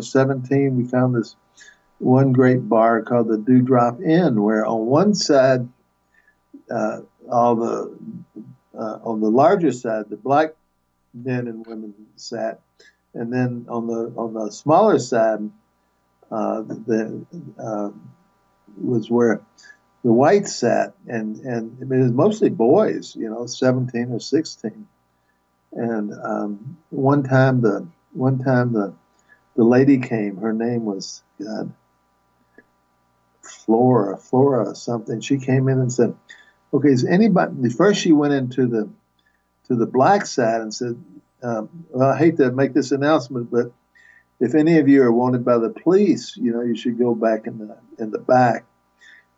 Were 0.00 0.04
17, 0.04 0.76
we 0.76 0.84
found 0.84 1.14
this 1.14 1.36
one 1.98 2.32
great 2.32 2.66
bar 2.68 3.02
called 3.02 3.28
the 3.28 3.36
Dewdrop 3.36 4.00
Inn, 4.00 4.42
where 4.42 4.64
on 4.64 4.86
one 4.86 5.14
side, 5.14 5.68
uh, 6.70 7.00
all 7.30 7.56
the 7.56 7.98
uh, 8.74 8.98
on 9.04 9.20
the 9.20 9.28
larger 9.28 9.72
side, 9.72 10.06
the 10.08 10.16
black 10.16 10.54
men 11.12 11.48
and 11.48 11.66
women 11.66 11.94
sat, 12.16 12.60
and 13.12 13.30
then 13.30 13.66
on 13.68 13.86
the 13.86 14.12
on 14.16 14.32
the 14.32 14.50
smaller 14.50 14.98
side, 14.98 15.40
uh, 16.30 16.62
the 16.62 17.26
uh, 17.58 17.90
was 18.80 19.10
where 19.10 19.42
the 20.02 20.12
whites 20.12 20.56
sat, 20.56 20.94
and 21.06 21.36
and 21.40 21.82
it 21.82 21.94
was 21.94 22.12
mostly 22.12 22.48
boys, 22.48 23.14
you 23.14 23.28
know, 23.28 23.44
17 23.44 24.12
or 24.12 24.20
16. 24.20 24.88
And 25.72 26.12
um, 26.24 26.78
one 26.88 27.22
time 27.22 27.60
the 27.60 27.86
one 28.12 28.38
time 28.38 28.72
the 28.72 28.94
the 29.60 29.66
lady 29.66 29.98
came. 29.98 30.38
Her 30.38 30.54
name 30.54 30.86
was 30.86 31.22
God, 31.38 31.70
Flora, 33.42 34.16
Flora 34.16 34.74
something. 34.74 35.20
She 35.20 35.36
came 35.36 35.68
in 35.68 35.78
and 35.78 35.92
said, 35.92 36.14
"Okay, 36.72 36.88
is 36.88 37.04
anybody?" 37.04 37.68
First, 37.68 38.00
she 38.00 38.12
went 38.12 38.32
into 38.32 38.66
the 38.66 38.88
to 39.64 39.76
the 39.76 39.84
black 39.84 40.24
side 40.24 40.62
and 40.62 40.72
said, 40.72 40.96
um, 41.42 41.68
well, 41.90 42.08
"I 42.08 42.16
hate 42.16 42.38
to 42.38 42.50
make 42.50 42.72
this 42.72 42.90
announcement, 42.90 43.50
but 43.50 43.70
if 44.40 44.54
any 44.54 44.78
of 44.78 44.88
you 44.88 45.02
are 45.02 45.12
wanted 45.12 45.44
by 45.44 45.58
the 45.58 45.68
police, 45.68 46.38
you 46.38 46.52
know, 46.52 46.62
you 46.62 46.74
should 46.74 46.98
go 46.98 47.14
back 47.14 47.46
in 47.46 47.58
the 47.58 47.76
in 47.98 48.12
the 48.12 48.18
back." 48.18 48.64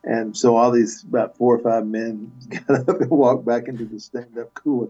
And 0.05 0.37
so 0.37 0.55
all 0.55 0.71
these 0.71 1.03
about 1.03 1.35
four 1.35 1.53
or 1.53 1.59
five 1.59 1.85
men 1.85 2.31
got 2.49 2.87
up 2.87 3.01
and 3.01 3.09
walked 3.09 3.45
back 3.45 3.67
into 3.67 3.83
the 3.83 3.99
stand-up 3.99 4.53
cooler. 4.53 4.87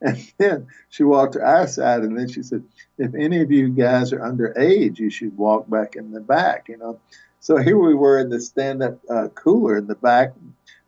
And 0.00 0.32
then 0.38 0.66
she 0.90 1.04
walked 1.04 1.34
to 1.34 1.42
our 1.42 1.66
side, 1.66 2.02
and 2.02 2.18
then 2.18 2.28
she 2.28 2.42
said, 2.42 2.62
"If 2.98 3.14
any 3.14 3.40
of 3.40 3.50
you 3.50 3.70
guys 3.70 4.12
are 4.12 4.20
underage, 4.20 4.98
you 4.98 5.10
should 5.10 5.36
walk 5.36 5.68
back 5.70 5.96
in 5.96 6.12
the 6.12 6.20
back." 6.20 6.68
You 6.68 6.76
know, 6.76 7.00
so 7.40 7.56
here 7.56 7.78
we 7.78 7.94
were 7.94 8.18
in 8.18 8.28
the 8.28 8.40
stand-up 8.40 8.98
uh, 9.08 9.28
cooler 9.28 9.78
in 9.78 9.86
the 9.86 9.94
back, 9.94 10.34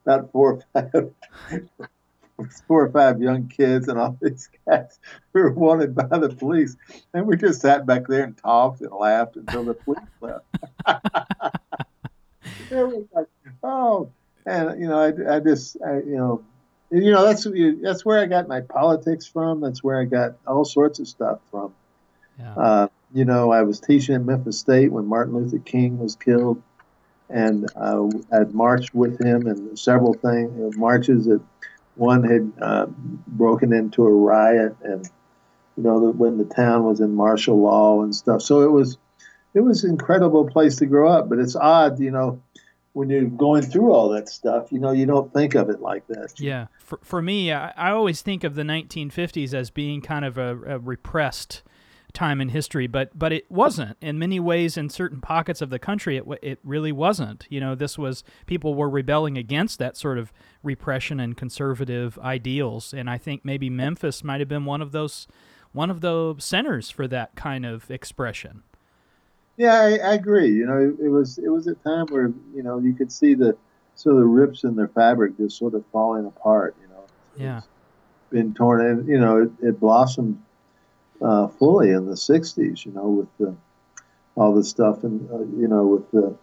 about 0.04 0.30
four 0.32 0.60
or 0.74 0.82
five, 0.82 1.10
four 2.66 2.84
or 2.84 2.90
five 2.90 3.20
young 3.22 3.48
kids, 3.48 3.88
and 3.88 3.98
all 3.98 4.18
these 4.20 4.50
guys 4.66 4.98
who 5.32 5.40
were 5.40 5.52
wanted 5.52 5.94
by 5.94 6.18
the 6.18 6.28
police, 6.28 6.76
and 7.14 7.26
we 7.26 7.36
just 7.36 7.60
sat 7.60 7.86
back 7.86 8.06
there 8.08 8.24
and 8.24 8.36
talked 8.36 8.80
and 8.80 8.92
laughed 8.92 9.36
until 9.36 9.64
the 9.64 9.74
police 9.74 10.00
left. 10.20 10.44
it 12.70 12.86
was 12.86 13.04
like, 13.14 13.26
oh, 13.62 14.10
and 14.46 14.80
you 14.80 14.88
know, 14.88 14.98
I, 14.98 15.36
I 15.36 15.40
just, 15.40 15.76
I, 15.86 15.98
you 15.98 16.16
know, 16.16 16.44
you 16.90 17.10
know, 17.10 17.24
that's 17.24 17.46
that's 17.82 18.04
where 18.04 18.18
I 18.18 18.26
got 18.26 18.48
my 18.48 18.60
politics 18.60 19.26
from. 19.26 19.60
That's 19.60 19.82
where 19.82 20.00
I 20.00 20.04
got 20.04 20.36
all 20.46 20.64
sorts 20.64 20.98
of 20.98 21.08
stuff 21.08 21.40
from. 21.50 21.74
Yeah. 22.38 22.54
Uh, 22.54 22.88
you 23.12 23.24
know, 23.24 23.52
I 23.52 23.62
was 23.62 23.80
teaching 23.80 24.14
at 24.14 24.24
Memphis 24.24 24.58
State 24.58 24.92
when 24.92 25.06
Martin 25.06 25.34
Luther 25.34 25.58
King 25.58 25.98
was 25.98 26.16
killed, 26.16 26.62
and 27.28 27.68
uh, 27.76 28.08
I'd 28.32 28.54
marched 28.54 28.94
with 28.94 29.20
him 29.20 29.46
and 29.46 29.78
several 29.78 30.14
things, 30.14 30.52
you 30.56 30.64
know, 30.64 30.70
marches 30.76 31.26
that 31.26 31.40
one 31.96 32.22
had 32.22 32.52
uh, 32.62 32.86
broken 33.26 33.72
into 33.72 34.04
a 34.04 34.12
riot, 34.12 34.76
and 34.82 35.08
you 35.76 35.82
know, 35.82 36.00
the, 36.00 36.12
when 36.12 36.38
the 36.38 36.44
town 36.44 36.84
was 36.84 37.00
in 37.00 37.14
martial 37.14 37.60
law 37.60 38.02
and 38.02 38.14
stuff. 38.14 38.42
So 38.42 38.62
it 38.62 38.70
was, 38.70 38.98
it 39.54 39.60
was 39.60 39.84
an 39.84 39.90
incredible 39.90 40.48
place 40.48 40.76
to 40.76 40.86
grow 40.86 41.10
up. 41.10 41.28
But 41.28 41.38
it's 41.38 41.56
odd, 41.56 42.00
you 42.00 42.10
know, 42.10 42.40
when 42.98 43.08
you're 43.08 43.26
going 43.26 43.62
through 43.62 43.92
all 43.92 44.08
that 44.08 44.28
stuff, 44.28 44.72
you 44.72 44.80
know, 44.80 44.90
you 44.90 45.06
don't 45.06 45.32
think 45.32 45.54
of 45.54 45.70
it 45.70 45.80
like 45.80 46.04
that. 46.08 46.32
Yeah. 46.40 46.66
For, 46.80 46.98
for 47.00 47.22
me, 47.22 47.52
I, 47.52 47.72
I 47.76 47.92
always 47.92 48.22
think 48.22 48.42
of 48.42 48.56
the 48.56 48.64
1950s 48.64 49.54
as 49.54 49.70
being 49.70 50.00
kind 50.00 50.24
of 50.24 50.36
a, 50.36 50.58
a 50.66 50.78
repressed 50.80 51.62
time 52.12 52.40
in 52.40 52.48
history, 52.48 52.88
but 52.88 53.16
but 53.16 53.32
it 53.32 53.48
wasn't 53.48 53.96
in 54.00 54.18
many 54.18 54.40
ways. 54.40 54.76
In 54.76 54.88
certain 54.88 55.20
pockets 55.20 55.62
of 55.62 55.70
the 55.70 55.78
country, 55.78 56.16
it 56.16 56.24
it 56.42 56.58
really 56.64 56.90
wasn't. 56.90 57.46
You 57.48 57.60
know, 57.60 57.76
this 57.76 57.96
was 57.96 58.24
people 58.46 58.74
were 58.74 58.90
rebelling 58.90 59.38
against 59.38 59.78
that 59.78 59.96
sort 59.96 60.18
of 60.18 60.32
repression 60.64 61.20
and 61.20 61.36
conservative 61.36 62.18
ideals, 62.18 62.92
and 62.92 63.08
I 63.08 63.16
think 63.16 63.44
maybe 63.44 63.70
Memphis 63.70 64.24
might 64.24 64.40
have 64.40 64.48
been 64.48 64.64
one 64.64 64.82
of 64.82 64.90
those 64.90 65.28
one 65.70 65.90
of 65.90 66.00
the 66.00 66.34
centers 66.38 66.90
for 66.90 67.06
that 67.06 67.36
kind 67.36 67.64
of 67.64 67.90
expression. 67.92 68.64
Yeah, 69.58 69.74
I, 69.74 69.96
I 69.96 70.14
agree. 70.14 70.54
You 70.54 70.66
know, 70.66 70.78
it, 70.78 71.04
it, 71.04 71.08
was 71.08 71.36
it 71.36 71.48
was 71.48 71.66
a 71.66 71.74
time 71.74 72.06
where 72.06 72.32
you 72.54 72.62
know 72.62 72.78
you 72.78 72.94
could 72.94 73.10
see 73.10 73.34
the 73.34 73.56
sort 73.96 74.14
of 74.14 74.20
the 74.20 74.26
rips 74.26 74.62
in 74.62 74.76
their 74.76 74.88
fabric 74.88 75.36
just 75.36 75.58
sort 75.58 75.74
of 75.74 75.84
falling 75.92 76.26
apart. 76.26 76.76
You 76.80 76.88
know, 76.88 77.04
yeah, 77.36 77.60
been 78.30 78.54
torn, 78.54 78.86
and 78.86 79.08
you 79.08 79.18
know 79.18 79.42
it, 79.42 79.50
it 79.60 79.80
blossomed 79.80 80.40
uh, 81.20 81.48
fully 81.48 81.90
in 81.90 82.06
the 82.06 82.14
'60s. 82.14 82.86
You 82.86 82.92
know, 82.92 83.08
with 83.08 83.28
the 83.38 83.56
all 84.36 84.54
the 84.54 84.62
stuff 84.62 85.02
and 85.02 85.28
uh, 85.28 85.38
you 85.60 85.66
know 85.66 85.86
with 85.88 86.08
the 86.12 86.36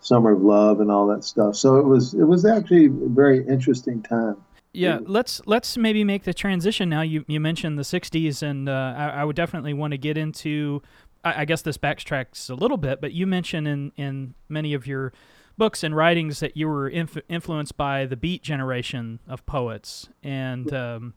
summer 0.00 0.30
of 0.30 0.40
love 0.40 0.80
and 0.80 0.92
all 0.92 1.08
that 1.08 1.24
stuff. 1.24 1.56
So 1.56 1.76
it 1.78 1.86
was 1.86 2.14
it 2.14 2.24
was 2.24 2.44
actually 2.44 2.86
a 2.86 2.90
very 2.90 3.44
interesting 3.46 4.00
time. 4.00 4.36
Yeah, 4.72 5.00
let's 5.04 5.40
let's 5.46 5.76
maybe 5.76 6.04
make 6.04 6.22
the 6.22 6.34
transition 6.34 6.88
now. 6.88 7.00
You 7.00 7.24
you 7.26 7.40
mentioned 7.40 7.78
the 7.78 7.82
'60s, 7.82 8.42
and 8.42 8.68
uh, 8.68 8.94
I, 8.96 9.08
I, 9.08 9.24
would 9.24 9.34
definitely 9.34 9.72
want 9.72 9.90
to 9.92 9.98
get 9.98 10.16
into. 10.16 10.82
I, 11.28 11.42
I, 11.42 11.44
guess 11.44 11.62
this 11.62 11.78
backtracks 11.78 12.50
a 12.50 12.54
little 12.54 12.76
bit, 12.76 13.00
but 13.00 13.12
you 13.12 13.26
mentioned 13.26 13.68
in 13.68 13.92
in 13.96 14.34
many 14.48 14.74
of 14.74 14.86
your 14.86 15.12
books 15.56 15.82
and 15.82 15.94
writings 15.94 16.40
that 16.40 16.56
you 16.56 16.68
were 16.68 16.88
inf- 16.88 17.18
influenced 17.28 17.76
by 17.76 18.06
the 18.06 18.16
Beat 18.16 18.42
generation 18.42 19.20
of 19.28 19.44
poets, 19.46 20.08
and 20.22 20.72
um, 20.72 21.14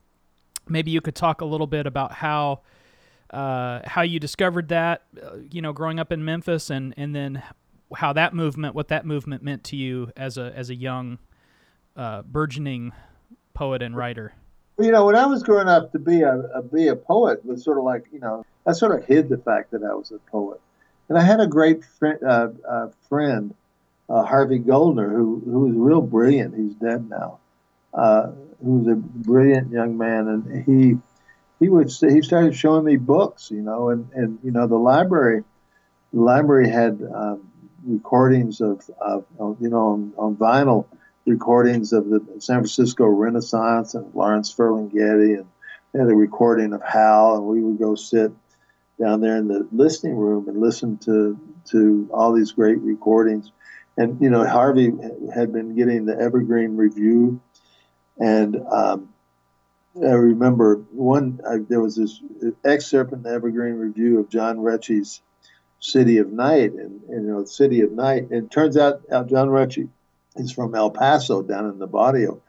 maybe 0.67 0.91
you 0.91 1.01
could 1.01 1.15
talk 1.15 1.41
a 1.41 1.45
little 1.45 1.67
bit 1.67 1.85
about 1.85 2.13
how 2.13 2.61
uh, 3.31 3.79
how 3.85 4.01
you 4.01 4.19
discovered 4.19 4.67
that, 4.69 5.03
uh, 5.21 5.37
you 5.49 5.61
know, 5.61 5.73
growing 5.73 5.99
up 5.99 6.11
in 6.11 6.23
Memphis, 6.25 6.69
and 6.69 6.93
and 6.97 7.15
then 7.15 7.43
how 7.95 8.13
that 8.13 8.33
movement, 8.33 8.75
what 8.75 8.87
that 8.89 9.05
movement 9.05 9.43
meant 9.43 9.63
to 9.65 9.75
you 9.75 10.11
as 10.17 10.37
a 10.37 10.51
as 10.55 10.69
a 10.69 10.75
young, 10.75 11.19
uh, 11.95 12.23
burgeoning 12.23 12.91
poet 13.53 13.81
and 13.81 13.95
writer? 13.95 14.33
You 14.81 14.91
know, 14.91 15.05
when 15.05 15.15
I 15.15 15.25
was 15.27 15.43
growing 15.43 15.67
up, 15.67 15.91
to 15.91 15.99
be 15.99 16.21
a, 16.21 16.35
a 16.55 16.61
be 16.61 16.87
a 16.87 16.95
poet 16.95 17.45
was 17.45 17.63
sort 17.63 17.77
of 17.77 17.83
like 17.83 18.05
you 18.11 18.19
know 18.19 18.45
I 18.65 18.73
sort 18.73 18.99
of 18.99 19.05
hid 19.05 19.29
the 19.29 19.37
fact 19.37 19.71
that 19.71 19.83
I 19.83 19.93
was 19.93 20.11
a 20.11 20.19
poet, 20.31 20.59
and 21.09 21.17
I 21.17 21.21
had 21.21 21.39
a 21.39 21.47
great 21.47 21.83
friend, 21.83 22.19
uh, 22.23 22.49
uh, 22.67 22.87
friend 23.07 23.53
uh, 24.09 24.23
Harvey 24.23 24.59
Goldner, 24.59 25.09
who 25.09 25.41
who 25.45 25.59
was 25.59 25.75
real 25.75 26.01
brilliant. 26.01 26.55
He's 26.55 26.73
dead 26.75 27.09
now. 27.09 27.39
Uh, 27.93 28.31
who 28.63 28.77
was 28.77 28.87
a 28.87 28.95
brilliant 28.95 29.71
young 29.71 29.97
man, 29.97 30.27
and 30.27 30.65
he 30.65 30.97
he 31.59 31.69
would 31.69 31.91
he 31.91 32.21
started 32.21 32.55
showing 32.55 32.85
me 32.85 32.95
books, 32.97 33.51
you 33.51 33.61
know, 33.61 33.89
and 33.89 34.09
and 34.13 34.39
you 34.43 34.51
know 34.51 34.67
the 34.67 34.77
library 34.77 35.43
the 36.13 36.21
library 36.21 36.69
had 36.69 37.01
um, 37.13 37.51
recordings 37.85 38.61
of, 38.61 38.89
of, 38.99 39.25
of 39.39 39.57
you 39.61 39.69
know 39.69 39.93
on, 39.93 40.13
on 40.17 40.35
vinyl 40.35 40.85
recordings 41.25 41.93
of 41.93 42.09
the 42.09 42.21
San 42.39 42.57
Francisco 42.57 43.05
Renaissance 43.05 43.93
and 43.93 44.13
Lawrence 44.13 44.53
Ferlinghetti, 44.53 45.37
and 45.37 45.45
they 45.93 45.99
had 45.99 46.09
a 46.09 46.15
recording 46.15 46.73
of 46.73 46.81
Howl, 46.81 47.37
and 47.37 47.45
we 47.45 47.61
would 47.61 47.79
go 47.79 47.95
sit 47.95 48.31
down 48.99 49.21
there 49.21 49.37
in 49.37 49.47
the 49.47 49.67
listening 49.71 50.15
room 50.15 50.47
and 50.47 50.59
listen 50.59 50.97
to 50.99 51.39
to 51.65 52.09
all 52.13 52.33
these 52.33 52.51
great 52.51 52.79
recordings. 52.79 53.51
And 53.97 54.21
you 54.21 54.29
know, 54.29 54.45
Harvey 54.45 54.91
had 55.33 55.51
been 55.51 55.75
getting 55.75 56.05
the 56.05 56.17
Evergreen 56.17 56.77
Review, 56.77 57.41
and 58.17 58.55
um, 58.71 59.09
I 59.97 60.11
remember 60.11 60.75
one. 60.91 61.39
There 61.69 61.81
was 61.81 61.95
this 61.97 62.21
excerpt 62.63 63.11
in 63.13 63.23
the 63.23 63.31
Evergreen 63.31 63.75
Review 63.75 64.19
of 64.19 64.29
John 64.29 64.57
Rechy's 64.57 65.21
City 65.79 66.17
of 66.19 66.31
Night, 66.31 66.71
and, 66.71 67.01
and 67.09 67.25
you 67.25 67.33
know, 67.33 67.43
City 67.43 67.81
of 67.81 67.91
Night. 67.91 68.29
And 68.31 68.45
it 68.45 68.51
turns 68.51 68.77
out, 68.77 69.01
out 69.11 69.27
John 69.29 69.49
Rechy 69.49 69.89
is 70.35 70.51
from 70.51 70.75
El 70.75 70.91
Paso 70.91 71.41
down 71.41 71.69
in 71.69 71.79
the 71.79 71.87
barrio, 71.87 72.41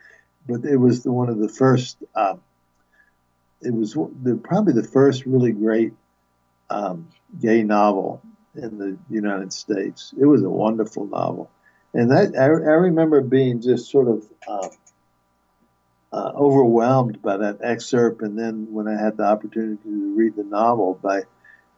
but 0.47 0.65
it 0.65 0.77
was 0.77 1.03
the, 1.03 1.13
one 1.13 1.29
of 1.29 1.39
the 1.39 1.49
first. 1.49 1.99
Um, 2.15 2.41
it 3.61 3.73
was 3.73 3.95
the, 3.95 4.41
probably 4.43 4.73
the 4.73 4.83
first 4.83 5.25
really 5.25 5.53
great 5.53 5.93
um, 6.69 7.09
gay 7.41 7.63
novel 7.63 8.21
in 8.57 8.79
the 8.79 8.99
United 9.09 9.53
States. 9.53 10.13
It 10.19 10.27
was 10.27 10.43
a 10.43 10.51
wonderful 10.51 11.07
novel, 11.07 11.51
and 11.95 12.11
that 12.11 12.35
I, 12.37 12.45
I 12.45 12.77
remember 12.77 13.21
being 13.21 13.61
just 13.61 13.91
sort 13.91 14.09
of 14.09 14.27
um, 14.49 14.71
uh, 16.13 16.33
overwhelmed 16.35 17.23
by 17.23 17.39
that 17.39 17.59
excerpt, 17.63 18.23
and 18.23 18.39
then 18.39 18.69
when 18.73 18.87
I 18.89 19.01
had 19.01 19.17
the 19.17 19.25
opportunity 19.25 19.83
to 19.85 20.15
read 20.15 20.37
the 20.37 20.45
novel, 20.45 20.99
by 21.03 21.23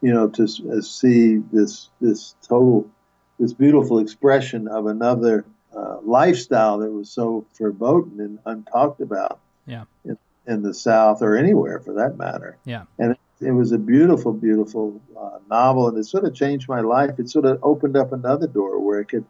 you 0.00 0.12
know 0.12 0.28
to 0.28 0.42
uh, 0.44 0.80
see 0.80 1.36
this 1.36 1.88
this 2.00 2.34
total 2.46 2.90
this 3.38 3.52
beautiful 3.52 3.98
expression 3.98 4.68
of 4.68 4.86
another 4.86 5.44
uh, 5.76 5.98
lifestyle 6.02 6.78
that 6.78 6.90
was 6.90 7.10
so 7.10 7.46
verboten 7.58 8.20
and 8.20 8.64
untalked 8.64 9.00
about 9.00 9.40
yeah. 9.66 9.84
in, 10.04 10.18
in, 10.46 10.62
the 10.62 10.74
South 10.74 11.22
or 11.22 11.36
anywhere 11.36 11.80
for 11.80 11.94
that 11.94 12.16
matter. 12.16 12.56
Yeah. 12.64 12.84
And 12.98 13.12
it, 13.12 13.18
it 13.40 13.52
was 13.52 13.72
a 13.72 13.78
beautiful, 13.78 14.32
beautiful 14.32 15.00
uh, 15.18 15.38
novel, 15.50 15.88
and 15.88 15.98
it 15.98 16.04
sort 16.04 16.24
of 16.24 16.34
changed 16.34 16.68
my 16.68 16.80
life. 16.80 17.18
It 17.18 17.28
sort 17.28 17.44
of 17.44 17.58
opened 17.62 17.96
up 17.96 18.12
another 18.12 18.46
door 18.46 18.78
where 18.78 19.00
I 19.00 19.04
could, 19.04 19.24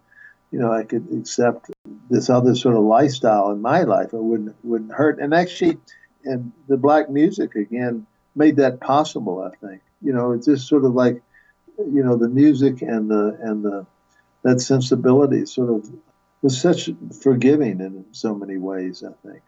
you 0.51 0.59
know, 0.59 0.73
I 0.73 0.85
could 0.85 1.09
accept 1.13 1.71
this 2.11 2.29
other 2.31 2.55
sort 2.55 2.77
of 2.77 2.83
lifestyle 2.83 3.51
in 3.51 3.61
my 3.61 3.83
life. 3.83 4.13
It 4.13 4.23
wouldn't 4.23 4.55
wouldn't 4.63 4.93
hurt. 4.93 5.19
And 5.19 5.35
actually, 5.35 5.79
and 6.25 6.53
the 6.69 6.77
black 6.77 7.11
music 7.11 7.55
again 7.55 8.07
made 8.35 8.57
that 8.57 8.81
possible. 8.81 9.43
I 9.43 9.67
think 9.67 9.83
you 10.03 10.13
know 10.13 10.33
it's 10.33 10.47
just 10.47 10.69
sort 10.69 10.85
of 10.85 10.95
like, 10.95 11.23
you 11.79 12.05
know, 12.05 12.17
the 12.17 12.29
music 12.29 12.83
and 12.83 13.11
the 13.11 13.39
and 13.41 13.65
the 13.65 13.87
that 14.43 14.61
sensibility 14.61 15.47
sort 15.47 15.71
of 15.71 15.91
was 16.45 16.61
such 16.61 16.91
forgiving 17.23 17.81
in 17.81 18.05
so 18.13 18.35
many 18.35 18.59
ways. 18.59 19.03
I 19.03 19.13
think. 19.27 19.43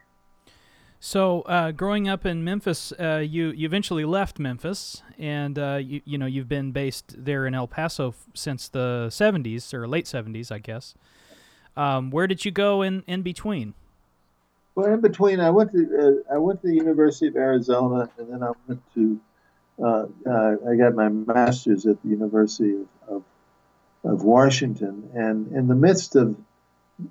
So, 0.99 1.41
uh, 1.43 1.71
growing 1.71 2.09
up 2.09 2.25
in 2.25 2.43
Memphis, 2.43 2.91
uh, 2.99 3.17
you 3.17 3.51
you 3.51 3.67
eventually 3.67 4.03
left 4.03 4.39
Memphis, 4.39 5.03
and 5.19 5.57
uh, 5.59 5.75
you 5.75 6.01
you 6.05 6.17
know 6.17 6.25
you've 6.25 6.49
been 6.49 6.71
based 6.71 7.23
there 7.23 7.45
in 7.45 7.53
El 7.53 7.67
Paso 7.67 8.09
f- 8.09 8.27
since 8.33 8.67
the 8.67 9.07
'70s 9.11 9.73
or 9.75 9.87
late 9.87 10.05
'70s, 10.05 10.51
I 10.51 10.57
guess. 10.57 10.95
Um, 11.77 12.09
where 12.09 12.25
did 12.25 12.43
you 12.43 12.51
go 12.51 12.81
in 12.81 13.03
in 13.05 13.21
between? 13.21 13.75
Well, 14.73 14.91
in 14.91 14.99
between, 14.99 15.39
I 15.39 15.51
went 15.51 15.71
to 15.73 16.23
uh, 16.29 16.33
I 16.33 16.39
went 16.39 16.61
to 16.61 16.67
the 16.67 16.75
University 16.75 17.27
of 17.27 17.35
Arizona, 17.35 18.09
and 18.17 18.33
then 18.33 18.41
I 18.41 18.51
went 18.67 18.81
to 18.95 19.19
uh, 19.79 20.05
uh, 20.25 20.55
I 20.67 20.75
got 20.75 20.95
my 20.95 21.09
master's 21.09 21.85
at 21.85 22.01
the 22.01 22.09
University 22.09 22.73
of, 22.73 22.87
of, 23.07 23.23
of 24.03 24.23
Washington, 24.23 25.11
and 25.13 25.51
in 25.51 25.67
the 25.67 25.75
midst 25.75 26.15
of 26.15 26.35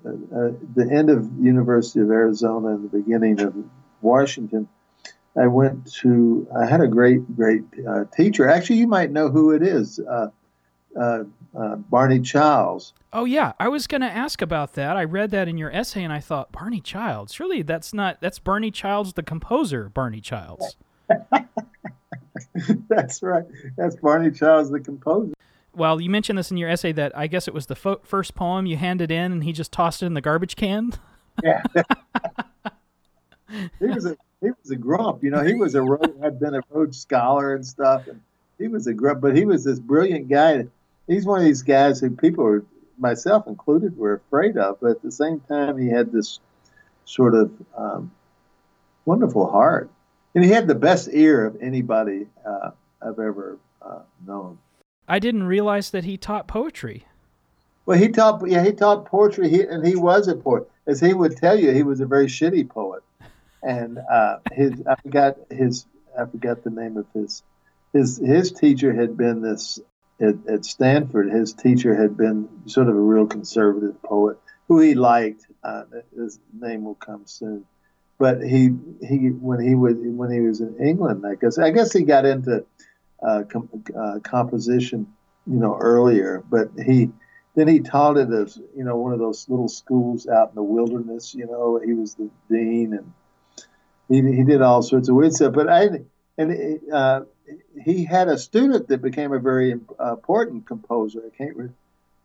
uh, 0.05 0.51
the 0.75 0.89
end 0.91 1.11
of 1.11 1.31
University 1.41 2.01
of 2.01 2.11
Arizona 2.11 2.69
and 2.69 2.85
the 2.91 2.99
beginning 2.99 3.41
of 3.41 3.55
Washington, 4.01 4.69
I 5.39 5.47
went 5.47 5.93
to. 6.01 6.49
I 6.57 6.67
had 6.67 6.81
a 6.81 6.89
great, 6.89 7.37
great 7.37 7.63
uh, 7.87 8.05
teacher. 8.17 8.49
Actually, 8.49 8.77
you 8.77 8.89
might 8.89 9.11
know 9.11 9.29
who 9.29 9.53
it 9.53 9.63
is, 9.63 10.01
uh, 10.01 10.29
uh, 10.99 11.25
uh 11.57 11.77
Barney 11.77 12.21
Childs. 12.21 12.95
Oh 13.13 13.25
yeah, 13.25 13.53
I 13.61 13.69
was 13.69 13.87
going 13.87 14.01
to 14.01 14.11
ask 14.11 14.43
about 14.43 14.73
that. 14.75 14.97
I 14.97 15.05
read 15.05 15.31
that 15.31 15.47
in 15.47 15.59
your 15.59 15.71
essay, 15.71 16.03
and 16.03 16.13
I 16.13 16.21
thought 16.21 16.53
Barney 16.53 16.81
Childs. 16.81 17.33
Surely 17.33 17.63
that's 17.63 17.95
not 17.95 18.21
that's 18.21 18.39
Barney 18.39 18.71
Childs, 18.71 19.13
the 19.13 19.23
composer, 19.23 19.89
Barney 19.89 20.21
Childs. 20.21 20.77
that's 22.89 23.23
right. 23.23 23.45
That's 23.77 23.97
Barney 23.97 24.31
Childs, 24.33 24.71
the 24.71 24.81
composer 24.81 25.36
well, 25.77 26.01
you 26.01 26.11
mentioned 26.11 26.39
this 26.39 26.51
in 26.51 26.57
your 26.57 26.69
essay 26.69 26.93
that 26.93 27.17
I 27.17 27.27
guess 27.27 27.47
it 27.47 27.55
was 27.55 27.67
the 27.67 27.77
fo- 27.77 28.01
first 28.03 28.35
poem 28.35 28.67
you 28.67 28.77
handed 28.77 29.11
in, 29.11 29.31
and 29.33 29.45
he 29.45 29.53
just 29.53 29.73
tossed 29.73 30.03
it 30.03 30.07
in 30.07 30.15
the 30.15 30.21
garbage 30.21 30.57
can. 30.57 30.93
Yeah. 31.45 31.63
he 33.79 33.87
was 33.87 34.07
a 34.07 34.17
he 34.41 34.49
was 34.51 34.71
a 34.71 34.77
grump, 34.77 35.23
you 35.23 35.31
know. 35.31 35.45
He 35.45 35.55
was 35.55 35.75
a 35.75 35.85
had 36.23 36.41
been 36.41 36.55
a 36.55 36.61
Rhodes 36.71 36.99
Scholar 36.99 37.55
and 37.55 37.65
stuff, 37.65 38.07
and 38.09 38.21
he 38.59 38.69
was 38.69 38.87
a 38.87 38.95
grump. 38.95 39.21
But 39.21 39.37
he 39.37 39.45
was 39.45 39.65
this 39.65 39.79
brilliant 39.79 40.29
guy. 40.29 40.67
He's 41.07 41.27
one 41.27 41.41
of 41.41 41.45
these 41.45 41.63
guys 41.63 42.01
who 42.01 42.11
people 42.11 42.63
myself 42.99 43.47
included, 43.47 43.97
were 43.97 44.15
afraid 44.15 44.57
of. 44.57 44.81
But 44.81 44.93
at 44.93 45.03
the 45.03 45.13
same 45.13 45.41
time, 45.41 45.79
he 45.79 45.89
had 45.89 46.13
this 46.13 46.41
sort 47.05 47.35
of 47.35 47.53
um, 47.77 48.11
wonderful 49.05 49.51
heart, 49.51 49.91
and 50.35 50.45
he 50.45 50.51
had 50.51 50.67
the 50.67 50.75
best 50.75 51.09
ear 51.13 51.47
of 51.47 51.61
anybody 51.61 52.27
uh, 52.45 52.71
I've 53.01 53.19
ever 53.19 53.59
uh, 53.83 54.01
known. 54.27 54.59
I 55.09 55.19
didn't 55.19 55.45
realize 55.45 55.91
that 55.91 56.05
he 56.05 56.17
taught 56.17 56.49
poetry. 56.49 57.05
Well, 57.85 57.99
he 57.99 58.09
taught 58.09 58.49
yeah 58.49 58.65
he 58.65 58.73
taught 58.73 59.07
poetry, 59.07 59.49
he, 59.49 59.63
and 59.63 59.87
he 59.87 59.95
was 59.95 60.27
a 60.27 60.35
poet. 60.35 60.69
As 60.87 61.01
he 61.01 61.15
would 61.15 61.37
tell 61.37 61.59
you, 61.59 61.73
he 61.73 61.83
was 61.83 62.01
a 62.01 62.07
very 62.07 62.27
shitty 62.27 62.69
poet, 62.69 63.03
and 63.63 63.99
uh, 63.99 64.39
his 64.53 64.83
I 64.87 64.97
forgot 64.97 65.37
his 65.51 65.87
I 66.19 66.25
forgot 66.27 66.65
the 66.65 66.71
name 66.71 66.97
of 66.97 67.07
his 67.15 67.43
his 67.93 68.19
his 68.19 68.51
teacher 68.51 68.93
had 68.93 69.17
been 69.17 69.41
this 69.41 69.79
at, 70.21 70.35
at 70.49 70.65
Stanford. 70.65 71.31
His 71.31 71.53
teacher 71.53 71.95
had 71.95 72.17
been 72.17 72.49
sort 72.67 72.89
of 72.89 72.97
a 72.97 73.01
real 73.01 73.27
conservative 73.27 74.03
poet 74.03 74.39
who 74.67 74.81
he 74.81 74.95
liked. 74.95 75.47
Uh, 75.63 75.85
his 76.17 76.41
name 76.59 76.85
will 76.85 76.95
come 76.97 77.23
soon, 77.27 77.65
but 78.19 78.43
he 78.43 78.71
he 79.07 79.29
when 79.29 79.61
he 79.61 79.77
was 79.77 79.95
when 79.97 80.31
he 80.33 80.41
was 80.41 80.61
in 80.61 80.77
England, 80.85 81.25
I 81.25 81.37
guess 81.37 81.59
I 81.59 81.71
guess 81.71 81.93
he 81.93 82.03
got 82.03 82.25
into 82.25 82.65
uh, 83.23 83.43
com- 83.49 83.85
uh, 83.99 84.19
composition, 84.21 85.13
you 85.47 85.59
know, 85.59 85.77
earlier, 85.79 86.43
but 86.49 86.71
he 86.85 87.11
then 87.55 87.69
he 87.69 87.81
taught 87.81 88.19
at 88.19 88.29
a, 88.29 88.51
you 88.77 88.85
know 88.85 88.97
one 88.97 89.13
of 89.13 89.19
those 89.19 89.49
little 89.49 89.69
schools 89.69 90.29
out 90.29 90.51
in 90.51 90.55
the 90.55 90.63
wilderness. 90.63 91.35
You 91.35 91.47
know, 91.47 91.81
he 91.85 91.95
was 91.95 92.15
the 92.15 92.31
dean 92.51 92.93
and 92.93 93.13
he 94.09 94.37
he 94.37 94.45
did 94.45 94.63
all 94.63 94.83
sorts 94.83 95.09
of 95.09 95.17
weird 95.17 95.35
stuff. 95.35 95.55
But 95.55 95.69
I 95.69 95.89
and 96.39 96.81
uh, 96.93 97.23
he 97.83 98.05
had 98.05 98.29
a 98.29 98.39
student 98.39 98.89
that 98.89 99.01
became 99.03 99.33
a 99.33 99.39
very 99.39 99.71
important 99.71 100.67
composer. 100.67 101.23
I 101.27 101.37
can't. 101.37 101.57
Re- 101.57 101.69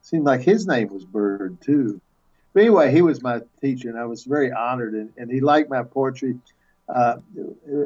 seemed 0.01 0.25
like 0.25 0.41
his 0.41 0.67
name 0.67 0.89
was 0.89 1.05
Byrd 1.05 1.61
too. 1.61 2.01
But 2.53 2.61
anyway, 2.61 2.91
he 2.91 3.01
was 3.01 3.21
my 3.21 3.41
teacher, 3.61 3.89
and 3.89 3.97
I 3.97 4.05
was 4.05 4.23
very 4.23 4.51
honored, 4.51 4.93
and, 4.93 5.13
and 5.17 5.31
he 5.31 5.39
liked 5.39 5.69
my 5.69 5.83
poetry. 5.83 6.37
Uh, 6.89 7.17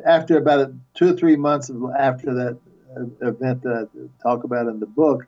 after 0.06 0.38
about 0.38 0.72
two 0.96 1.10
or 1.10 1.14
three 1.14 1.36
months 1.36 1.70
after 2.00 2.34
that 2.34 2.54
uh, 2.54 2.58
event 3.22 3.64
that 3.64 3.90
I 3.94 4.24
talk 4.24 4.44
about 4.44 4.68
in 4.68 4.80
the 4.80 4.86
book, 4.86 5.28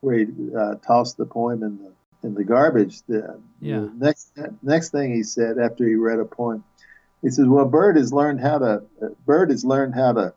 where 0.00 0.18
he 0.18 0.26
uh, 0.56 0.76
tossed 0.76 1.16
the 1.16 1.26
poem 1.26 1.62
in 1.62 1.78
the 1.78 1.92
in 2.26 2.34
the 2.34 2.44
garbage. 2.44 3.02
The, 3.02 3.40
yeah. 3.60 3.80
the 3.80 3.92
next 3.96 4.32
next 4.62 4.90
thing 4.90 5.14
he 5.14 5.22
said 5.22 5.58
after 5.58 5.86
he 5.86 5.94
read 5.94 6.18
a 6.18 6.24
poem, 6.24 6.64
he 7.22 7.30
says, 7.30 7.46
"Well, 7.46 7.66
Byrd 7.66 7.96
has 7.96 8.12
learned 8.12 8.40
how 8.40 8.58
to 8.58 8.82
Byrd 9.24 9.50
has 9.50 9.64
learned 9.64 9.94
how 9.94 10.12
to 10.12 10.34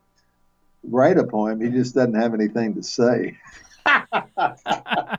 write 0.84 1.18
a 1.18 1.24
poem. 1.24 1.62
He 1.62 1.70
just 1.70 1.96
doesn't 1.96 2.16
have 2.16 2.34
anything 2.34 2.76
to 2.76 2.84
say." 2.84 3.38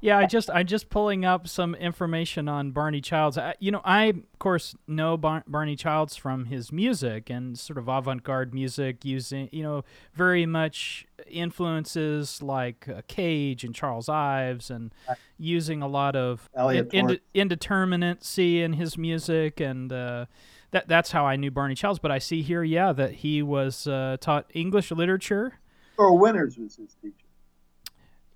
yeah, 0.00 0.16
I 0.16 0.26
just 0.26 0.48
I 0.48 0.62
just 0.62 0.90
pulling 0.90 1.24
up 1.24 1.48
some 1.48 1.74
information 1.74 2.48
on 2.48 2.70
Barney 2.70 3.00
Childs. 3.00 3.36
I, 3.36 3.54
you 3.58 3.72
know, 3.72 3.80
I 3.84 4.04
of 4.04 4.38
course 4.38 4.76
know 4.86 5.16
Bar- 5.16 5.42
Barney 5.48 5.74
Childs 5.74 6.14
from 6.14 6.44
his 6.44 6.70
music 6.70 7.28
and 7.30 7.58
sort 7.58 7.78
of 7.78 7.88
avant-garde 7.88 8.54
music, 8.54 9.04
using 9.04 9.48
you 9.50 9.64
know 9.64 9.84
very 10.14 10.46
much 10.46 11.04
influences 11.26 12.40
like 12.42 12.88
uh, 12.88 13.02
Cage 13.08 13.64
and 13.64 13.74
Charles 13.74 14.08
Ives, 14.08 14.70
and 14.70 14.92
using 15.36 15.82
a 15.82 15.88
lot 15.88 16.14
of 16.14 16.48
in, 16.78 16.88
ind- 17.34 17.50
indeterminacy 17.50 18.60
in 18.60 18.74
his 18.74 18.96
music, 18.96 19.58
and 19.58 19.92
uh, 19.92 20.26
that 20.70 20.86
that's 20.86 21.10
how 21.10 21.26
I 21.26 21.34
knew 21.34 21.50
Barney 21.50 21.74
Childs. 21.74 21.98
But 21.98 22.12
I 22.12 22.18
see 22.18 22.42
here, 22.42 22.62
yeah, 22.62 22.92
that 22.92 23.14
he 23.14 23.42
was 23.42 23.88
uh, 23.88 24.16
taught 24.20 24.48
English 24.54 24.92
literature. 24.92 25.54
Earl 25.98 26.18
Winters 26.18 26.56
was 26.56 26.76
his 26.76 26.94
teacher. 27.02 27.14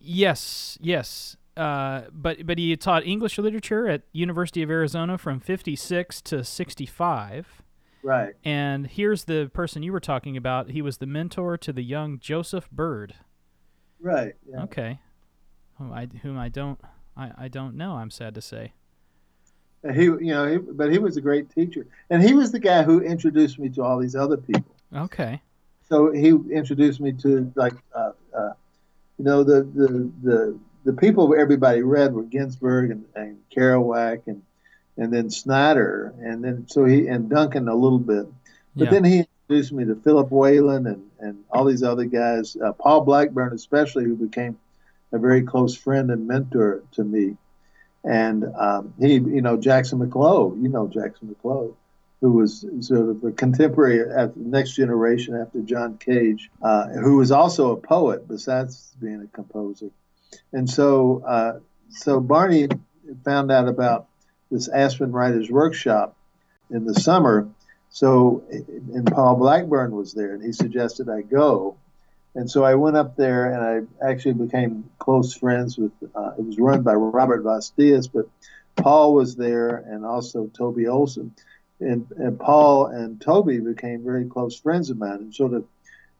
Yes, 0.00 0.76
yes. 0.80 1.36
Uh, 1.56 2.02
but 2.12 2.46
but 2.46 2.58
he 2.58 2.74
taught 2.76 3.06
English 3.06 3.38
literature 3.38 3.88
at 3.88 4.02
University 4.12 4.62
of 4.62 4.70
Arizona 4.70 5.18
from 5.18 5.38
56 5.38 6.22
to 6.22 6.44
65. 6.44 7.62
Right. 8.02 8.34
And 8.44 8.86
here's 8.86 9.24
the 9.24 9.50
person 9.52 9.82
you 9.82 9.92
were 9.92 10.00
talking 10.00 10.36
about. 10.36 10.70
He 10.70 10.82
was 10.82 10.98
the 10.98 11.06
mentor 11.06 11.56
to 11.58 11.72
the 11.72 11.82
young 11.82 12.18
Joseph 12.18 12.70
Byrd. 12.70 13.14
Right. 14.00 14.34
Yeah. 14.48 14.62
Okay. 14.64 15.00
Whom 15.78 15.92
I 15.92 16.08
whom 16.22 16.38
I 16.38 16.48
don't 16.48 16.80
I, 17.16 17.30
I 17.36 17.48
don't 17.48 17.76
know. 17.76 17.92
I'm 17.92 18.10
sad 18.10 18.34
to 18.34 18.40
say. 18.40 18.72
He 19.94 20.04
you 20.04 20.18
know 20.20 20.46
he, 20.46 20.58
but 20.58 20.92
he 20.92 20.98
was 20.98 21.16
a 21.16 21.20
great 21.20 21.50
teacher, 21.50 21.86
and 22.08 22.22
he 22.22 22.34
was 22.34 22.52
the 22.52 22.60
guy 22.60 22.84
who 22.84 23.00
introduced 23.00 23.58
me 23.58 23.68
to 23.70 23.82
all 23.82 23.98
these 23.98 24.14
other 24.14 24.36
people. 24.36 24.74
Okay. 24.94 25.42
So 25.88 26.12
he 26.12 26.28
introduced 26.28 27.00
me 27.00 27.12
to 27.14 27.52
like 27.56 27.74
uh, 27.94 28.12
uh, 28.36 28.52
you 29.18 29.24
know 29.24 29.42
the 29.42 29.64
the 29.64 30.10
the 30.22 30.58
the 30.84 30.92
people 30.92 31.34
everybody 31.38 31.82
read 31.82 32.14
were 32.14 32.22
Ginsberg 32.24 32.90
and, 32.90 33.04
and 33.14 33.38
Kerouac 33.54 34.22
and 34.26 34.42
and 34.98 35.12
then 35.12 35.30
Snyder 35.30 36.12
and 36.20 36.44
then 36.44 36.66
so 36.68 36.84
he 36.84 37.06
and 37.08 37.28
Duncan 37.30 37.68
a 37.68 37.74
little 37.74 37.98
bit, 37.98 38.26
but 38.76 38.84
Yeah. 38.84 38.90
then 38.90 39.04
he 39.04 39.18
introduced 39.20 39.72
me 39.72 39.84
to 39.86 39.94
Philip 39.96 40.30
Whalen 40.30 40.86
and 40.86 41.02
and 41.20 41.44
all 41.50 41.64
these 41.64 41.82
other 41.82 42.04
guys, 42.04 42.56
uh, 42.56 42.72
Paul 42.72 43.02
Blackburn 43.02 43.52
especially, 43.52 44.04
who 44.04 44.16
became 44.16 44.58
a 45.12 45.18
very 45.18 45.42
close 45.42 45.74
friend 45.76 46.10
and 46.10 46.26
mentor 46.26 46.82
to 46.92 47.04
me, 47.04 47.36
and 48.04 48.44
um, 48.58 48.94
he 48.98 49.14
you 49.14 49.42
know 49.42 49.56
Jackson 49.56 49.98
Mac 49.98 50.14
Low, 50.14 50.54
you 50.60 50.68
know 50.68 50.88
Jackson 50.88 51.28
Mac 51.28 51.44
Low. 51.44 51.76
Who 52.20 52.30
was 52.34 52.64
sort 52.82 53.08
of 53.08 53.24
a 53.24 53.32
contemporary 53.32 53.98
at 54.08 54.32
the 54.34 54.40
next 54.44 54.76
generation 54.76 55.34
after 55.34 55.60
John 55.60 55.98
Cage, 55.98 56.50
uh, 56.62 56.86
who 56.90 57.16
was 57.16 57.32
also 57.32 57.72
a 57.72 57.76
poet 57.76 58.28
besides 58.28 58.94
being 59.00 59.20
a 59.22 59.26
composer 59.26 59.90
and 60.52 60.68
so 60.68 61.22
uh, 61.26 61.60
so 61.90 62.20
Barney 62.20 62.68
found 63.24 63.50
out 63.50 63.68
about 63.68 64.08
this 64.50 64.68
Aspen 64.68 65.12
Writers 65.12 65.50
Workshop 65.50 66.16
in 66.70 66.84
the 66.84 66.94
summer. 66.94 67.48
So 67.90 68.42
and 68.50 69.06
Paul 69.06 69.36
Blackburn 69.36 69.92
was 69.92 70.14
there, 70.14 70.34
and 70.34 70.42
he 70.42 70.52
suggested 70.52 71.08
I 71.08 71.22
go. 71.22 71.76
And 72.34 72.50
so 72.50 72.64
I 72.64 72.76
went 72.76 72.96
up 72.96 73.16
there, 73.16 73.52
and 73.52 73.86
I 74.02 74.10
actually 74.10 74.34
became 74.34 74.88
close 74.98 75.34
friends 75.34 75.76
with. 75.76 75.92
Uh, 76.14 76.32
it 76.38 76.44
was 76.44 76.58
run 76.58 76.82
by 76.82 76.94
Robert 76.94 77.42
Vas 77.42 77.70
Dias, 77.76 78.06
but 78.06 78.26
Paul 78.76 79.14
was 79.14 79.36
there, 79.36 79.76
and 79.76 80.04
also 80.04 80.46
Toby 80.46 80.86
Olson. 80.86 81.34
And, 81.80 82.06
and 82.16 82.38
Paul 82.38 82.86
and 82.86 83.20
Toby 83.20 83.58
became 83.58 84.04
very 84.04 84.24
close 84.26 84.58
friends 84.58 84.88
of 84.88 84.96
mine, 84.96 85.18
and 85.18 85.34
sort 85.34 85.52
of 85.52 85.64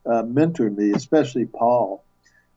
uh, 0.04 0.22
mentored 0.24 0.76
me, 0.76 0.92
especially 0.92 1.46
Paul 1.46 2.04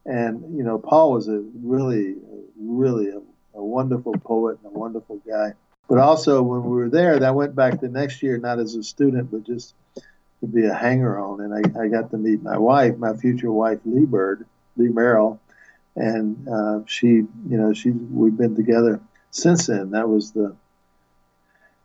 and 0.05 0.55
you 0.55 0.63
know 0.63 0.77
paul 0.77 1.11
was 1.11 1.27
a 1.27 1.43
really 1.61 2.15
really 2.59 3.09
a, 3.09 3.19
a, 3.55 3.63
wonderful 3.63 4.13
poet 4.13 4.57
and 4.63 4.75
a 4.75 4.79
wonderful 4.79 5.17
guy. 5.27 5.53
But 5.87 5.99
also 5.99 6.41
when 6.41 6.63
we 6.63 6.75
were 6.75 6.89
there 6.89 7.23
i 7.23 7.31
went 7.31 7.55
back 7.55 7.79
the 7.79 7.89
next 7.89 8.23
year 8.23 8.37
not 8.37 8.59
as 8.59 8.75
a 8.75 8.83
student 8.83 9.31
but 9.31 9.43
just 9.43 9.73
to 10.41 10.47
be 10.47 10.65
a 10.65 10.73
hanger 10.73 11.17
on. 11.19 11.41
And 11.41 11.53
I, 11.53 11.81
I 11.81 11.87
got 11.87 12.11
to 12.11 12.17
meet 12.17 12.41
my 12.41 12.57
wife 12.57 12.97
my 12.97 13.15
future 13.15 13.51
wife 13.51 13.79
lee 13.85 14.05
byrd 14.05 14.45
lee 14.77 14.89
merrill. 14.89 15.39
And 15.95 16.47
uh, 16.47 16.79
she 16.85 17.07
you 17.07 17.29
know 17.57 17.73
she 17.73 17.91
we've 17.91 18.37
been 18.37 18.55
together 18.55 18.99
since 19.31 19.67
then. 19.67 19.91
That 19.91 20.09
was 20.09 20.31
the 20.31 20.55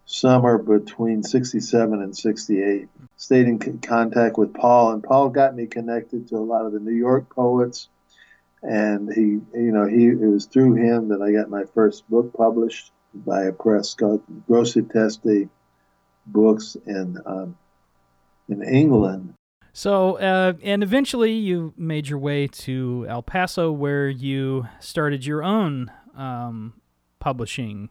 summer 0.04 0.59
between 0.59 1.22
67 1.22 2.02
and 2.02 2.16
68 2.16 2.88
stayed 3.16 3.46
in 3.46 3.78
contact 3.78 4.37
with 4.37 4.52
paul 4.52 4.90
and 4.90 5.04
paul 5.04 5.28
got 5.28 5.54
me 5.54 5.66
connected 5.66 6.26
to 6.26 6.37
a 6.37 6.38
lot 6.38 6.66
of 6.66 6.72
the 6.72 6.80
new 6.80 6.90
york 6.90 7.33
poets 7.33 7.88
and 8.62 9.12
he 9.12 9.23
you 9.59 9.73
know 9.73 9.87
he 9.87 10.07
it 10.07 10.18
was 10.18 10.46
through 10.46 10.75
him 10.75 11.09
that 11.09 11.23
I 11.23 11.33
got 11.33 11.49
my 11.49 11.64
first 11.75 12.09
book 12.09 12.33
published 12.35 12.92
by 13.14 13.44
a 13.44 13.53
press 13.53 13.94
called 13.94 14.23
Grosseteste 14.49 15.49
Books 16.27 16.77
in 16.87 17.18
um, 17.27 17.57
in 18.49 18.62
England. 18.62 19.35
So, 19.73 20.18
uh, 20.18 20.55
and 20.62 20.83
eventually 20.83 21.33
you 21.33 21.73
made 21.77 22.09
your 22.09 22.18
way 22.18 22.49
to 22.49 23.07
El 23.09 23.23
Paso, 23.23 23.70
where 23.70 24.09
you 24.09 24.66
started 24.81 25.25
your 25.25 25.44
own 25.44 25.92
um, 26.16 26.75
publishing 27.20 27.88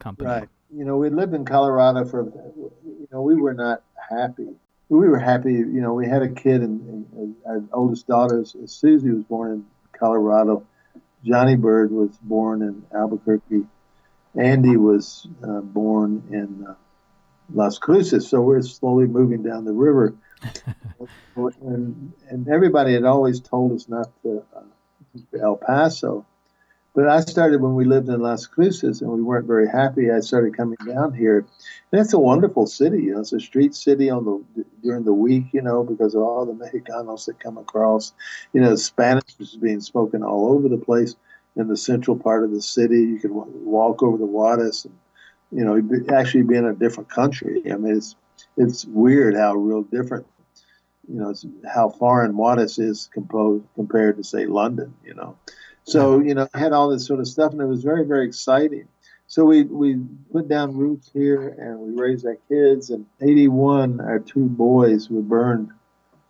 company. 0.00 0.30
Right. 0.30 0.48
You 0.74 0.84
know, 0.84 0.96
we 0.96 1.10
lived 1.10 1.34
in 1.34 1.44
Colorado 1.44 2.04
for. 2.04 2.24
You 2.24 3.08
know, 3.12 3.22
we 3.22 3.36
were 3.36 3.54
not 3.54 3.82
happy. 4.10 4.48
We 4.88 5.08
were 5.08 5.18
happy. 5.18 5.52
You 5.52 5.80
know, 5.80 5.92
we 5.94 6.08
had 6.08 6.22
a 6.22 6.28
kid, 6.28 6.62
and, 6.62 7.06
and 7.12 7.36
our 7.46 7.62
oldest 7.72 8.06
daughter, 8.06 8.44
Susie, 8.66 9.10
was 9.10 9.24
born 9.24 9.52
in 9.52 9.64
Colorado. 9.98 10.66
Johnny 11.24 11.56
Byrd 11.56 11.90
was 11.90 12.16
born 12.22 12.62
in 12.62 12.84
Albuquerque. 12.94 13.64
Andy 14.36 14.76
was 14.76 15.26
uh, 15.42 15.60
born 15.60 16.22
in 16.30 16.66
uh, 16.66 16.74
Las 17.52 17.78
Cruces. 17.78 18.28
So 18.28 18.40
we're 18.40 18.62
slowly 18.62 19.06
moving 19.06 19.42
down 19.42 19.64
the 19.64 19.72
river. 19.72 20.14
and, 21.36 22.12
and 22.28 22.48
everybody 22.48 22.94
had 22.94 23.04
always 23.04 23.40
told 23.40 23.72
us 23.72 23.88
not 23.88 24.10
to 24.22 24.44
uh, 24.54 25.40
El 25.40 25.56
Paso. 25.56 26.24
But 26.98 27.06
I 27.06 27.20
started 27.20 27.60
when 27.60 27.76
we 27.76 27.84
lived 27.84 28.08
in 28.08 28.18
Las 28.18 28.48
Cruces 28.48 29.02
and 29.02 29.12
we 29.12 29.22
weren't 29.22 29.46
very 29.46 29.68
happy. 29.68 30.10
I 30.10 30.18
started 30.18 30.56
coming 30.56 30.78
down 30.84 31.14
here. 31.14 31.46
And 31.92 32.00
it's 32.00 32.12
a 32.12 32.18
wonderful 32.18 32.66
city. 32.66 33.04
You 33.04 33.14
know, 33.14 33.20
it's 33.20 33.32
a 33.32 33.38
street 33.38 33.76
city 33.76 34.10
on 34.10 34.24
the 34.24 34.64
during 34.82 35.04
the 35.04 35.12
week, 35.12 35.44
you 35.52 35.62
know, 35.62 35.84
because 35.84 36.16
of 36.16 36.22
all 36.22 36.44
the 36.44 36.54
Mexicanos 36.54 37.26
that 37.26 37.38
come 37.38 37.56
across. 37.56 38.14
You 38.52 38.62
know, 38.62 38.74
Spanish 38.74 39.38
is 39.38 39.54
being 39.54 39.80
spoken 39.80 40.24
all 40.24 40.48
over 40.52 40.68
the 40.68 40.76
place. 40.76 41.14
in 41.54 41.68
the 41.68 41.76
central 41.76 42.16
part 42.16 42.42
of 42.42 42.50
the 42.50 42.60
city. 42.60 42.98
You 42.98 43.20
can 43.20 43.32
walk 43.64 44.02
over 44.02 44.18
the 44.18 44.26
Juarez 44.26 44.84
and 44.84 44.98
you 45.52 45.64
know 45.64 45.80
actually 46.12 46.42
be 46.42 46.56
in 46.56 46.64
a 46.64 46.74
different 46.74 47.10
country. 47.10 47.62
I 47.70 47.76
mean, 47.76 47.96
it's 47.98 48.16
it's 48.56 48.84
weird 48.84 49.36
how 49.36 49.54
real 49.54 49.82
different 49.82 50.26
you 51.08 51.20
know 51.20 51.32
how 51.72 51.88
foreign 51.88 52.36
Juarez 52.36 52.78
is 52.78 53.08
composed 53.12 53.64
compared 53.74 54.16
to 54.16 54.24
say 54.24 54.46
London. 54.46 54.94
You 55.04 55.14
know, 55.14 55.36
so 55.88 56.20
you 56.20 56.34
know 56.34 56.48
I 56.52 56.58
had 56.58 56.72
all 56.72 56.90
this 56.90 57.06
sort 57.06 57.20
of 57.20 57.28
stuff, 57.28 57.52
and 57.52 57.60
it 57.60 57.66
was 57.66 57.82
very 57.82 58.04
very 58.04 58.26
exciting. 58.26 58.88
So 59.26 59.44
we 59.44 59.62
we 59.62 59.96
put 60.32 60.48
down 60.48 60.76
roots 60.76 61.10
here, 61.12 61.48
and 61.48 61.78
we 61.80 62.00
raised 62.00 62.26
our 62.26 62.36
kids. 62.48 62.90
And 62.90 63.06
'81, 63.20 64.00
our 64.00 64.18
two 64.18 64.46
boys 64.46 65.08
were 65.08 65.22
burned 65.22 65.70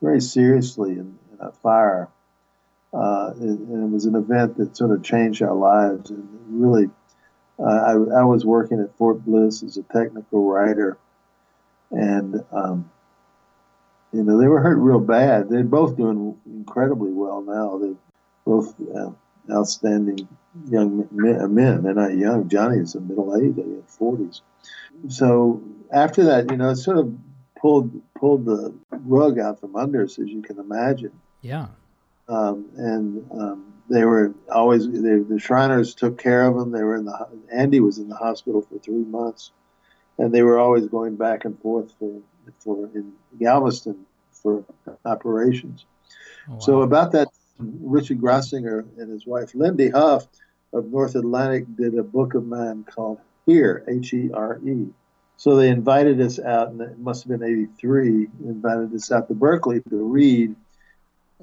very 0.00 0.20
seriously 0.20 0.92
in, 0.92 1.18
in 1.32 1.38
a 1.40 1.52
fire. 1.52 2.08
Uh, 2.92 3.32
and, 3.34 3.68
and, 3.68 3.84
it 3.84 3.90
was 3.92 4.06
an 4.06 4.14
event 4.14 4.56
that 4.56 4.76
sort 4.76 4.92
of 4.92 5.02
changed 5.02 5.42
our 5.42 5.54
lives. 5.54 6.08
And 6.08 6.26
really, 6.48 6.88
uh, 7.58 7.62
I, 7.62 8.20
I, 8.20 8.24
was 8.24 8.46
working 8.46 8.80
at 8.80 8.96
Fort 8.96 9.22
Bliss 9.22 9.62
as 9.62 9.76
a 9.76 9.82
technical 9.82 10.48
writer, 10.48 10.96
and 11.90 12.42
um, 12.50 12.90
you 14.12 14.22
know 14.22 14.38
they 14.38 14.46
were 14.46 14.60
hurt 14.60 14.78
real 14.78 15.00
bad. 15.00 15.50
They're 15.50 15.64
both 15.64 15.98
doing 15.98 16.38
incredibly 16.46 17.12
well 17.12 17.42
now. 17.42 17.76
They're 17.76 17.94
both 18.46 18.74
uh, 18.80 19.10
outstanding 19.50 20.28
young 20.68 21.08
men, 21.10 21.54
men. 21.54 21.82
They're 21.82 21.94
not 21.94 22.16
young. 22.16 22.48
Johnny's 22.48 22.94
a 22.94 23.00
middle 23.00 23.36
age, 23.36 23.56
in 23.56 23.82
forties. 23.86 24.42
So 25.08 25.62
after 25.92 26.24
that, 26.24 26.50
you 26.50 26.56
know, 26.56 26.70
it 26.70 26.76
sort 26.76 26.98
of 26.98 27.14
pulled 27.60 28.00
pulled 28.14 28.44
the 28.44 28.74
rug 28.90 29.38
out 29.38 29.60
from 29.60 29.76
under 29.76 30.04
us, 30.04 30.18
as 30.18 30.28
you 30.28 30.42
can 30.42 30.58
imagine. 30.58 31.12
Yeah. 31.40 31.68
Um, 32.28 32.66
and 32.76 33.30
um, 33.32 33.72
they 33.88 34.04
were 34.04 34.34
always 34.50 34.86
they, 34.86 35.18
the 35.18 35.38
Shriners 35.38 35.94
took 35.94 36.18
care 36.18 36.46
of 36.46 36.56
them. 36.56 36.72
They 36.72 36.82
were 36.82 36.96
in 36.96 37.04
the 37.04 37.28
Andy 37.52 37.80
was 37.80 37.98
in 37.98 38.08
the 38.08 38.16
hospital 38.16 38.62
for 38.62 38.78
three 38.78 39.04
months, 39.04 39.52
and 40.18 40.32
they 40.32 40.42
were 40.42 40.58
always 40.58 40.86
going 40.86 41.16
back 41.16 41.44
and 41.44 41.58
forth 41.60 41.92
for 41.98 42.20
for 42.58 42.90
in 42.94 43.12
Galveston 43.38 44.06
for 44.32 44.64
operations. 45.04 45.86
Oh, 46.48 46.54
wow. 46.54 46.58
So 46.58 46.82
about 46.82 47.12
that, 47.12 47.28
Richard 47.58 48.20
Grossinger 48.20 48.86
and 48.98 49.10
his 49.10 49.26
wife 49.26 49.54
Lindy 49.54 49.90
Hough 49.90 50.26
of 50.72 50.86
North 50.86 51.14
Atlantic 51.14 51.64
did 51.76 51.98
a 51.98 52.02
book 52.02 52.34
of 52.34 52.46
mine 52.46 52.84
called 52.84 53.18
Here 53.46 53.84
H 53.88 54.12
E 54.12 54.30
R 54.32 54.60
E 54.64 54.88
so 55.38 55.54
they 55.54 55.68
invited 55.68 56.20
us 56.20 56.40
out, 56.40 56.70
and 56.70 56.80
it 56.80 56.98
must 56.98 57.22
have 57.22 57.38
been 57.38 57.48
83, 57.48 58.26
invited 58.44 58.92
us 58.92 59.12
out 59.12 59.28
to 59.28 59.34
Berkeley 59.34 59.80
to 59.88 59.96
read. 59.96 60.56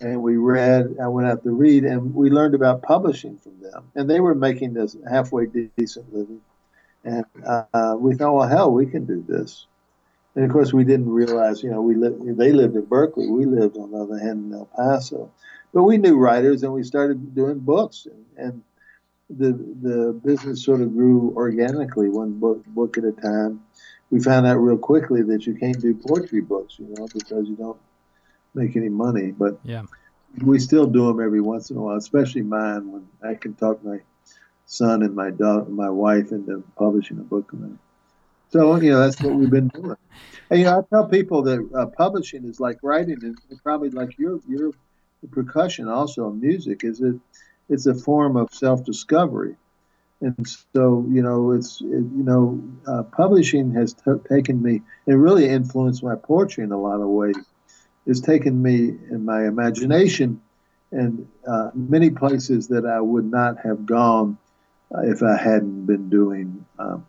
And 0.02 0.22
we 0.22 0.36
read, 0.36 0.98
I 1.02 1.08
went 1.08 1.30
out 1.30 1.44
to 1.44 1.52
read, 1.52 1.86
and 1.86 2.14
we 2.14 2.30
learned 2.30 2.56
about 2.56 2.82
publishing 2.82 3.38
from 3.38 3.58
them. 3.62 3.90
And 3.96 4.10
they 4.10 4.20
were 4.20 4.36
making 4.36 4.74
this 4.74 4.98
halfway 5.10 5.46
decent 5.46 6.14
living. 6.14 6.42
And 7.06 7.24
uh, 7.48 7.96
we 7.98 8.16
thought, 8.16 8.34
well, 8.34 8.50
hell, 8.50 8.72
we 8.74 8.86
can 8.86 9.06
do 9.06 9.24
this. 9.26 9.66
And 10.36 10.44
of 10.44 10.52
course, 10.52 10.74
we 10.74 10.84
didn't 10.84 11.10
realize, 11.10 11.64
you 11.64 11.72
know, 11.72 11.82
we 11.82 11.94
they 12.34 12.52
lived 12.52 12.76
in 12.76 12.84
Berkeley. 12.84 13.30
We 13.30 13.46
lived, 13.46 13.78
on 13.78 13.92
the 13.92 14.00
other 14.00 14.20
hand, 14.20 14.52
in 14.52 14.60
El 14.60 14.66
Paso. 14.66 15.32
But 15.76 15.84
we 15.84 15.98
knew 15.98 16.18
writers, 16.18 16.64
and 16.64 16.74
we 16.74 16.84
started 16.84 17.36
doing 17.36 17.60
books. 17.60 18.08
And, 18.08 18.26
and 18.38 18.64
the 19.30 19.52
the 19.88 20.20
business 20.24 20.64
sort 20.64 20.82
of 20.82 20.94
grew 20.94 21.34
organically, 21.36 22.10
one 22.10 22.40
book 22.40 22.66
book 22.66 22.98
at 22.98 23.04
a 23.04 23.12
time 23.12 23.62
we 24.10 24.22
found 24.22 24.46
out 24.48 24.56
real 24.56 24.78
quickly 24.78 25.22
that 25.24 25.46
you 25.46 25.56
can't 25.56 25.80
do 25.82 25.94
poetry 25.94 26.42
books, 26.42 26.80
you 26.80 26.88
know, 26.98 27.08
because 27.14 27.48
you 27.50 27.56
don't 27.56 27.80
make 28.54 28.76
any 28.76 28.90
money. 28.90 29.32
But 29.32 29.60
yeah, 29.64 29.84
we 30.42 30.60
still 30.60 30.86
do 30.86 31.08
them 31.08 31.20
every 31.20 31.42
once 31.42 31.70
in 31.70 31.78
a 31.78 31.82
while, 31.82 31.98
especially 31.98 32.42
mine 32.42 32.92
when 32.92 33.08
I 33.24 33.36
can 33.36 33.56
talk 33.56 33.84
my 33.84 34.00
son 34.66 35.04
and 35.04 35.16
my 35.16 35.32
daughter, 35.32 35.66
my 35.66 35.90
wife 35.90 36.32
into 36.32 36.64
publishing 36.78 37.20
a 37.20 37.24
book. 37.24 37.52
So 38.50 38.76
you 38.78 38.92
know 38.92 39.00
that's 39.00 39.22
what 39.22 39.34
we've 39.36 39.50
been 39.50 39.68
doing. 39.70 39.98
And 40.50 40.60
you 40.60 40.66
know, 40.66 40.80
I 40.80 40.82
tell 40.90 41.08
people 41.08 41.42
that 41.44 41.70
uh, 41.76 41.88
publishing 41.88 42.46
is 42.46 42.60
like 42.60 42.78
writing, 42.84 43.18
and 43.24 43.38
probably 43.64 43.90
like 43.90 44.18
your 44.18 44.40
your 44.48 44.72
percussion, 45.32 45.88
also 45.88 46.30
music, 46.32 46.84
is 46.84 47.02
it 47.02 47.16
it's 47.70 47.86
a 47.86 47.96
form 47.96 48.38
of 48.38 48.54
self 48.54 48.84
discovery 48.86 49.56
and 50.22 50.48
so 50.74 51.06
you 51.10 51.22
know 51.22 51.52
it's 51.52 51.82
it, 51.82 51.86
you 51.88 52.24
know 52.24 52.62
uh, 52.88 53.04
publishing 53.04 53.74
has 53.74 53.94
t- 53.94 54.12
taken 54.30 54.62
me 54.62 54.82
it 55.08 55.14
really 55.14 55.48
influenced 55.48 56.04
my 56.04 56.16
poetry 56.16 56.64
in 56.64 56.72
a 56.72 56.78
lot 56.78 57.02
of 57.02 57.08
ways. 57.08 57.36
It's 58.08 58.22
taken 58.22 58.62
me 58.62 58.90
in 59.10 59.26
my 59.26 59.46
imagination 59.46 60.42
and 60.92 61.28
uh, 61.48 61.72
many 61.74 62.10
places 62.10 62.68
that 62.68 62.86
i 62.86 63.02
would 63.02 63.26
not 63.26 63.58
have 63.60 63.86
gone 63.86 64.38
uh, 64.96 65.02
if 65.02 65.24
i 65.24 65.36
hadn't 65.36 65.86
been 65.86 66.10
doing 66.10 66.66
um, 66.80 67.06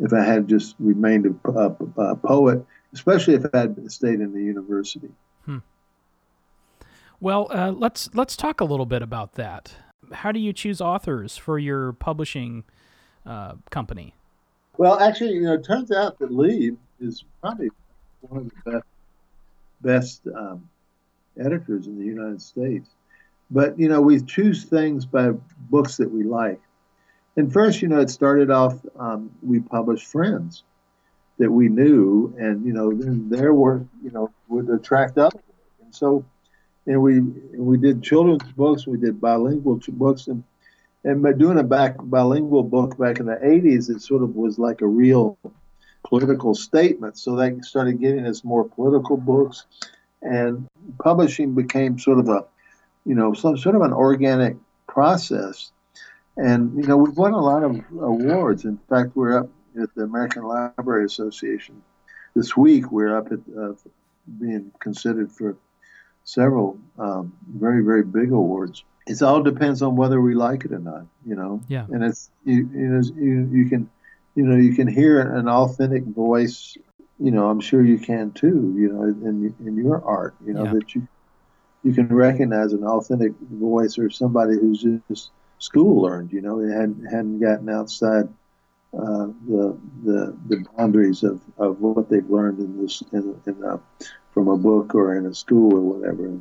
if 0.00 0.12
i 0.12 0.24
had 0.24 0.48
just 0.48 0.74
remained 0.78 1.26
a, 1.26 1.50
a, 1.50 1.76
a, 2.02 2.16
poet 2.16 2.64
especially 2.94 3.34
if 3.34 3.44
i 3.52 3.58
had 3.58 3.92
stayed 3.92 4.20
in 4.20 4.32
the 4.32 4.42
university. 4.42 5.10
Hmm. 5.44 5.58
Well 7.20 7.48
uh, 7.50 7.70
let's 7.70 8.08
let's 8.14 8.36
talk 8.36 8.60
a 8.60 8.64
little 8.64 8.86
bit 8.86 9.02
about 9.02 9.34
that 9.34 9.74
how 10.12 10.32
do 10.32 10.40
you 10.40 10.52
choose 10.52 10.80
authors 10.80 11.36
for 11.36 11.58
your 11.58 11.92
publishing 11.92 12.64
uh, 13.26 13.54
company? 13.70 14.14
Well, 14.76 14.98
actually, 15.00 15.32
you 15.32 15.42
know, 15.42 15.54
it 15.54 15.64
turns 15.64 15.90
out 15.90 16.18
that 16.18 16.32
Lee 16.32 16.72
is 17.00 17.24
probably 17.40 17.70
one 18.20 18.42
of 18.42 18.50
the 18.64 18.70
best 18.70 18.84
best 19.80 20.22
um, 20.36 20.68
editors 21.38 21.86
in 21.86 21.98
the 21.98 22.04
United 22.04 22.42
States. 22.42 22.88
But 23.50 23.78
you 23.78 23.88
know, 23.88 24.00
we 24.00 24.20
choose 24.20 24.64
things 24.64 25.06
by 25.06 25.30
books 25.70 25.96
that 25.96 26.10
we 26.10 26.24
like. 26.24 26.60
And 27.36 27.52
first, 27.52 27.80
you 27.80 27.88
know, 27.88 28.00
it 28.00 28.10
started 28.10 28.50
off 28.50 28.74
um, 28.98 29.30
we 29.42 29.60
published 29.60 30.06
friends 30.06 30.64
that 31.38 31.50
we 31.50 31.68
knew, 31.68 32.34
and 32.38 32.64
you 32.66 32.72
know, 32.72 32.92
then 32.92 33.28
their 33.28 33.54
work, 33.54 33.82
you 34.02 34.10
know, 34.10 34.30
would 34.48 34.68
attract 34.68 35.18
others. 35.18 35.40
And 35.82 35.94
so 35.94 36.24
and 36.88 37.02
we 37.02 37.20
we 37.20 37.76
did 37.76 38.02
children's 38.02 38.50
books, 38.52 38.86
we 38.86 38.96
did 38.96 39.20
bilingual 39.20 39.78
books, 39.88 40.26
and 40.26 40.42
and 41.04 41.22
by 41.22 41.32
doing 41.32 41.58
a 41.58 41.62
back 41.62 41.96
bilingual 42.00 42.62
book 42.62 42.98
back 42.98 43.20
in 43.20 43.26
the 43.26 43.36
80s, 43.36 43.90
it 43.90 44.00
sort 44.00 44.22
of 44.22 44.34
was 44.34 44.58
like 44.58 44.80
a 44.80 44.86
real 44.86 45.38
political 46.02 46.54
statement. 46.54 47.18
So 47.18 47.36
they 47.36 47.60
started 47.60 48.00
getting 48.00 48.26
us 48.26 48.42
more 48.42 48.64
political 48.64 49.18
books, 49.18 49.66
and 50.22 50.66
publishing 50.98 51.54
became 51.54 51.98
sort 51.98 52.20
of 52.20 52.28
a, 52.30 52.46
you 53.04 53.14
know, 53.14 53.34
some 53.34 53.58
sort 53.58 53.76
of 53.76 53.82
an 53.82 53.92
organic 53.92 54.56
process. 54.86 55.70
And 56.38 56.74
you 56.74 56.88
know, 56.88 56.96
we've 56.96 57.16
won 57.16 57.34
a 57.34 57.40
lot 57.40 57.64
of 57.64 57.84
awards. 58.00 58.64
In 58.64 58.78
fact, 58.88 59.14
we're 59.14 59.38
up 59.38 59.50
at 59.80 59.94
the 59.94 60.04
American 60.04 60.44
Library 60.44 61.04
Association 61.04 61.82
this 62.34 62.56
week. 62.56 62.90
We're 62.90 63.14
up 63.14 63.30
at 63.30 63.40
uh, 63.56 63.74
being 64.40 64.72
considered 64.80 65.30
for 65.30 65.54
several 66.28 66.78
um, 66.98 67.32
very 67.48 67.82
very 67.82 68.02
big 68.02 68.32
awards. 68.32 68.84
It 69.06 69.22
all 69.22 69.42
depends 69.42 69.80
on 69.80 69.96
whether 69.96 70.20
we 70.20 70.34
like 70.34 70.66
it 70.66 70.72
or 70.72 70.78
not, 70.78 71.06
you 71.24 71.34
know. 71.34 71.62
Yeah. 71.68 71.86
And 71.90 72.04
it's 72.04 72.30
you 72.44 72.68
you 72.72 72.88
know 72.88 73.02
you, 73.16 73.48
you 73.50 73.68
can 73.68 73.88
you 74.34 74.44
know 74.44 74.56
you 74.56 74.74
can 74.74 74.86
hear 74.86 75.20
an 75.20 75.48
authentic 75.48 76.04
voice. 76.04 76.76
You 77.18 77.30
know, 77.30 77.48
I'm 77.48 77.60
sure 77.60 77.82
you 77.82 77.98
can 77.98 78.32
too. 78.32 78.74
You 78.76 78.92
know, 78.92 79.02
in 79.02 79.54
in 79.66 79.76
your 79.76 80.04
art, 80.04 80.34
you 80.46 80.52
know 80.52 80.64
yeah. 80.64 80.74
that 80.74 80.94
you 80.94 81.08
you 81.82 81.94
can 81.94 82.08
recognize 82.08 82.74
an 82.74 82.84
authentic 82.84 83.32
voice 83.50 83.98
or 83.98 84.10
somebody 84.10 84.54
who's 84.54 84.84
just 85.08 85.30
school 85.58 86.02
learned. 86.02 86.32
You 86.32 86.42
know, 86.42 86.64
they 86.64 86.72
hadn't 86.72 87.04
hadn't 87.06 87.40
gotten 87.40 87.70
outside 87.70 88.28
uh, 88.92 89.28
the 89.48 89.78
the 90.04 90.36
the 90.48 90.66
boundaries 90.76 91.22
of, 91.22 91.40
of 91.56 91.80
what 91.80 92.10
they've 92.10 92.28
learned 92.28 92.58
in 92.58 92.82
this 92.82 93.02
in, 93.12 93.40
in 93.46 93.64
uh, 93.64 93.78
from 94.38 94.46
a 94.46 94.56
book 94.56 94.94
or 94.94 95.16
in 95.16 95.26
a 95.26 95.34
school 95.34 95.74
or 95.74 95.80
whatever. 95.80 96.40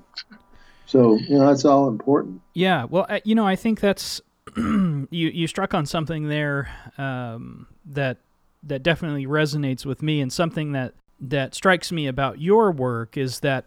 So 0.86 1.18
you 1.18 1.40
know 1.40 1.48
that's 1.48 1.66
all 1.66 1.88
important. 1.88 2.42
Yeah, 2.54 2.86
well, 2.86 3.08
you 3.24 3.34
know, 3.34 3.48
I 3.48 3.56
think 3.56 3.80
that's 3.80 4.22
you 4.56 5.08
you 5.10 5.48
struck 5.48 5.74
on 5.74 5.88
something 5.88 6.30
there 6.30 6.70
um, 7.00 7.66
that 7.86 8.20
that 8.62 8.84
definitely 8.84 9.26
resonates 9.26 9.84
with 9.84 10.04
me, 10.04 10.22
and 10.22 10.32
something 10.32 10.74
that 10.74 10.94
that 11.20 11.56
strikes 11.56 11.92
me 11.92 12.06
about 12.06 12.40
your 12.40 12.72
work 12.72 13.18
is 13.18 13.40
that 13.40 13.66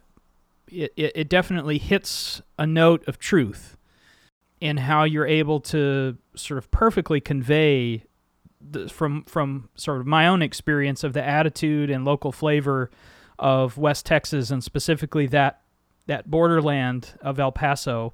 it, 0.70 0.92
it, 0.96 1.12
it 1.16 1.28
definitely 1.28 1.78
hits 1.78 2.40
a 2.56 2.66
note 2.66 3.06
of 3.08 3.18
truth 3.18 3.76
in 4.60 4.76
how 4.76 5.02
you're 5.02 5.26
able 5.26 5.58
to 5.58 6.16
sort 6.36 6.58
of 6.58 6.70
perfectly 6.70 7.20
convey 7.20 8.04
the, 8.60 8.88
from 8.88 9.24
from 9.24 9.70
sort 9.74 10.00
of 10.00 10.06
my 10.06 10.28
own 10.28 10.40
experience 10.40 11.02
of 11.02 11.14
the 11.14 11.26
attitude 11.26 11.90
and 11.90 12.04
local 12.04 12.30
flavor 12.30 12.92
of 13.40 13.76
West 13.78 14.06
Texas 14.06 14.50
and 14.50 14.62
specifically 14.62 15.26
that 15.26 15.62
that 16.06 16.30
borderland 16.30 17.14
of 17.20 17.40
El 17.40 17.52
Paso. 17.52 18.12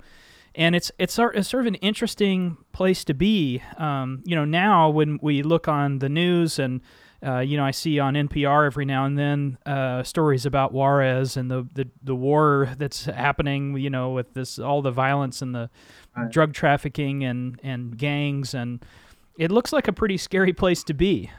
And 0.55 0.75
it's 0.75 0.91
it's 0.99 1.13
sort, 1.13 1.37
it's 1.37 1.49
sort 1.49 1.65
of 1.65 1.67
an 1.67 1.75
interesting 1.77 2.57
place 2.73 3.05
to 3.05 3.15
be. 3.15 3.63
Um, 3.77 4.23
you 4.25 4.35
know, 4.35 4.47
now 4.47 4.89
when 4.89 5.19
we 5.21 5.43
look 5.43 5.69
on 5.69 5.99
the 5.99 6.09
news 6.09 6.59
and 6.59 6.81
uh, 7.27 7.41
you 7.41 7.57
know, 7.57 7.65
I 7.65 7.71
see 7.71 7.99
on 7.99 8.15
NPR 8.15 8.67
every 8.67 8.85
now 8.85 9.05
and 9.07 9.19
then 9.19 9.59
uh, 9.67 10.03
stories 10.03 10.45
about 10.47 10.73
Juarez 10.73 11.37
and 11.37 11.51
the, 11.51 11.67
the, 11.73 11.89
the 12.03 12.15
war 12.15 12.71
that's 12.79 13.07
happening. 13.07 13.77
You 13.79 13.91
know, 13.91 14.11
with 14.11 14.35
this 14.35 14.59
all 14.59 14.83
the 14.83 14.91
violence 14.91 15.43
and 15.43 15.55
the 15.55 15.71
right. 16.17 16.31
drug 16.31 16.53
trafficking 16.53 17.25
and 17.25 17.59
and 17.63 17.97
gangs, 17.97 18.55
and 18.55 18.85
it 19.39 19.51
looks 19.51 19.73
like 19.73 19.89
a 19.89 19.93
pretty 19.93 20.19
scary 20.19 20.53
place 20.53 20.85
to 20.85 20.95
be. 20.95 21.31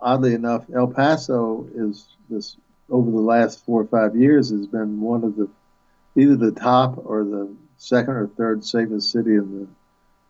Oddly 0.00 0.34
enough, 0.34 0.64
El 0.74 0.88
Paso 0.88 1.68
is 1.74 2.08
this 2.28 2.56
over 2.90 3.10
the 3.10 3.16
last 3.16 3.64
four 3.64 3.82
or 3.82 3.86
five 3.86 4.16
years 4.16 4.50
has 4.50 4.66
been 4.66 5.00
one 5.00 5.24
of 5.24 5.36
the 5.36 5.48
either 6.16 6.36
the 6.36 6.52
top 6.52 7.00
or 7.04 7.24
the 7.24 7.54
second 7.78 8.14
or 8.14 8.26
third 8.26 8.64
safest 8.64 9.10
city 9.10 9.30
in 9.30 9.60
the 9.60 9.68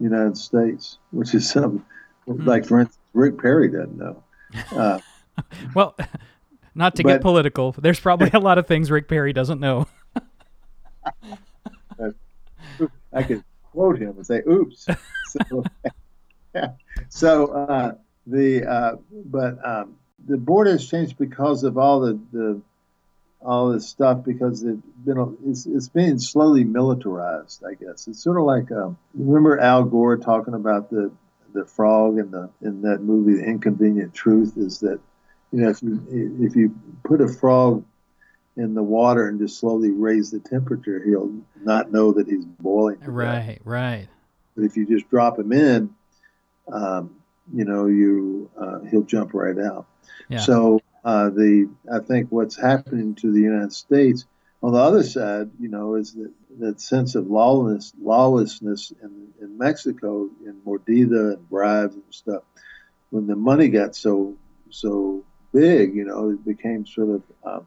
United 0.04 0.36
States, 0.36 0.98
which 1.10 1.34
is 1.34 1.48
some 1.48 1.84
mm. 2.28 2.46
like 2.46 2.66
for 2.66 2.80
instance, 2.80 2.98
Rick 3.12 3.38
Perry 3.38 3.68
doesn't 3.68 3.96
know. 3.96 4.22
Uh, 4.70 4.98
well, 5.74 5.96
not 6.74 6.94
to 6.96 7.02
but, 7.02 7.08
get 7.10 7.22
political, 7.22 7.72
there's 7.72 8.00
probably 8.00 8.30
a 8.32 8.38
lot 8.38 8.58
of 8.58 8.66
things 8.66 8.90
Rick 8.90 9.08
Perry 9.08 9.32
doesn't 9.32 9.60
know. 9.60 9.86
I 13.14 13.22
could 13.22 13.44
quote 13.70 13.98
him 13.98 14.16
and 14.16 14.26
say, 14.26 14.42
"Oops." 14.48 14.86
So, 15.32 15.64
yeah. 16.54 16.72
so 17.08 17.46
uh, 17.46 17.94
the 18.26 18.66
uh, 18.70 18.96
but 19.10 19.56
um, 19.66 19.96
the 20.26 20.36
board 20.36 20.66
has 20.66 20.88
changed 20.88 21.18
because 21.18 21.64
of 21.64 21.78
all 21.78 22.00
the, 22.00 22.18
the 22.32 22.60
all 23.44 23.72
this 23.72 23.88
stuff 23.88 24.24
because 24.24 24.62
it's 24.62 24.80
been 25.04 25.36
it's, 25.46 25.66
it's 25.66 25.88
been 25.88 26.18
slowly 26.18 26.64
militarized. 26.64 27.62
I 27.64 27.74
guess 27.74 28.06
it's 28.06 28.22
sort 28.22 28.38
of 28.38 28.44
like 28.44 28.70
um, 28.70 28.96
remember 29.14 29.58
Al 29.58 29.84
Gore 29.84 30.16
talking 30.16 30.54
about 30.54 30.90
the 30.90 31.10
the 31.52 31.64
frog 31.64 32.18
in 32.18 32.30
the 32.30 32.50
in 32.60 32.82
that 32.82 33.02
movie, 33.02 33.34
The 33.34 33.44
Inconvenient 33.44 34.14
Truth, 34.14 34.56
is 34.56 34.80
that 34.80 35.00
you 35.52 35.60
know 35.60 35.70
if 35.70 35.82
you 35.82 36.38
if 36.40 36.56
you 36.56 36.74
put 37.04 37.20
a 37.20 37.28
frog 37.28 37.84
in 38.56 38.74
the 38.74 38.82
water 38.82 39.28
and 39.28 39.40
just 39.40 39.58
slowly 39.58 39.90
raise 39.90 40.30
the 40.30 40.40
temperature, 40.40 41.02
he'll 41.02 41.32
not 41.62 41.90
know 41.90 42.12
that 42.12 42.28
he's 42.28 42.44
boiling. 42.44 43.00
Right, 43.00 43.60
right. 43.64 44.08
But 44.54 44.64
if 44.64 44.76
you 44.76 44.86
just 44.86 45.08
drop 45.08 45.38
him 45.38 45.52
in, 45.52 45.94
um, 46.70 47.16
you 47.52 47.64
know, 47.64 47.86
you 47.86 48.41
uh, 48.58 48.80
he'll 48.90 49.02
jump 49.02 49.34
right 49.34 49.58
out. 49.58 49.86
Yeah. 50.28 50.38
So 50.38 50.80
uh, 51.04 51.30
the 51.30 51.68
I 51.92 51.98
think 52.00 52.30
what's 52.30 52.56
happening 52.56 53.14
to 53.16 53.32
the 53.32 53.40
United 53.40 53.72
States 53.72 54.26
on 54.62 54.72
the 54.72 54.78
other 54.78 55.02
side, 55.02 55.50
you 55.58 55.68
know, 55.68 55.96
is 55.96 56.12
that 56.14 56.30
that 56.60 56.80
sense 56.80 57.14
of 57.14 57.26
lawlessness, 57.28 57.92
lawlessness 58.00 58.92
in, 59.02 59.28
in 59.40 59.58
Mexico, 59.58 60.28
in 60.44 60.60
Mordida 60.66 61.34
and 61.34 61.48
bribes 61.48 61.94
and 61.94 62.04
stuff. 62.10 62.42
When 63.10 63.26
the 63.26 63.36
money 63.36 63.68
got 63.68 63.96
so 63.96 64.36
so 64.70 65.24
big, 65.52 65.94
you 65.94 66.04
know, 66.04 66.30
it 66.30 66.44
became 66.44 66.86
sort 66.86 67.08
of 67.10 67.22
um, 67.44 67.66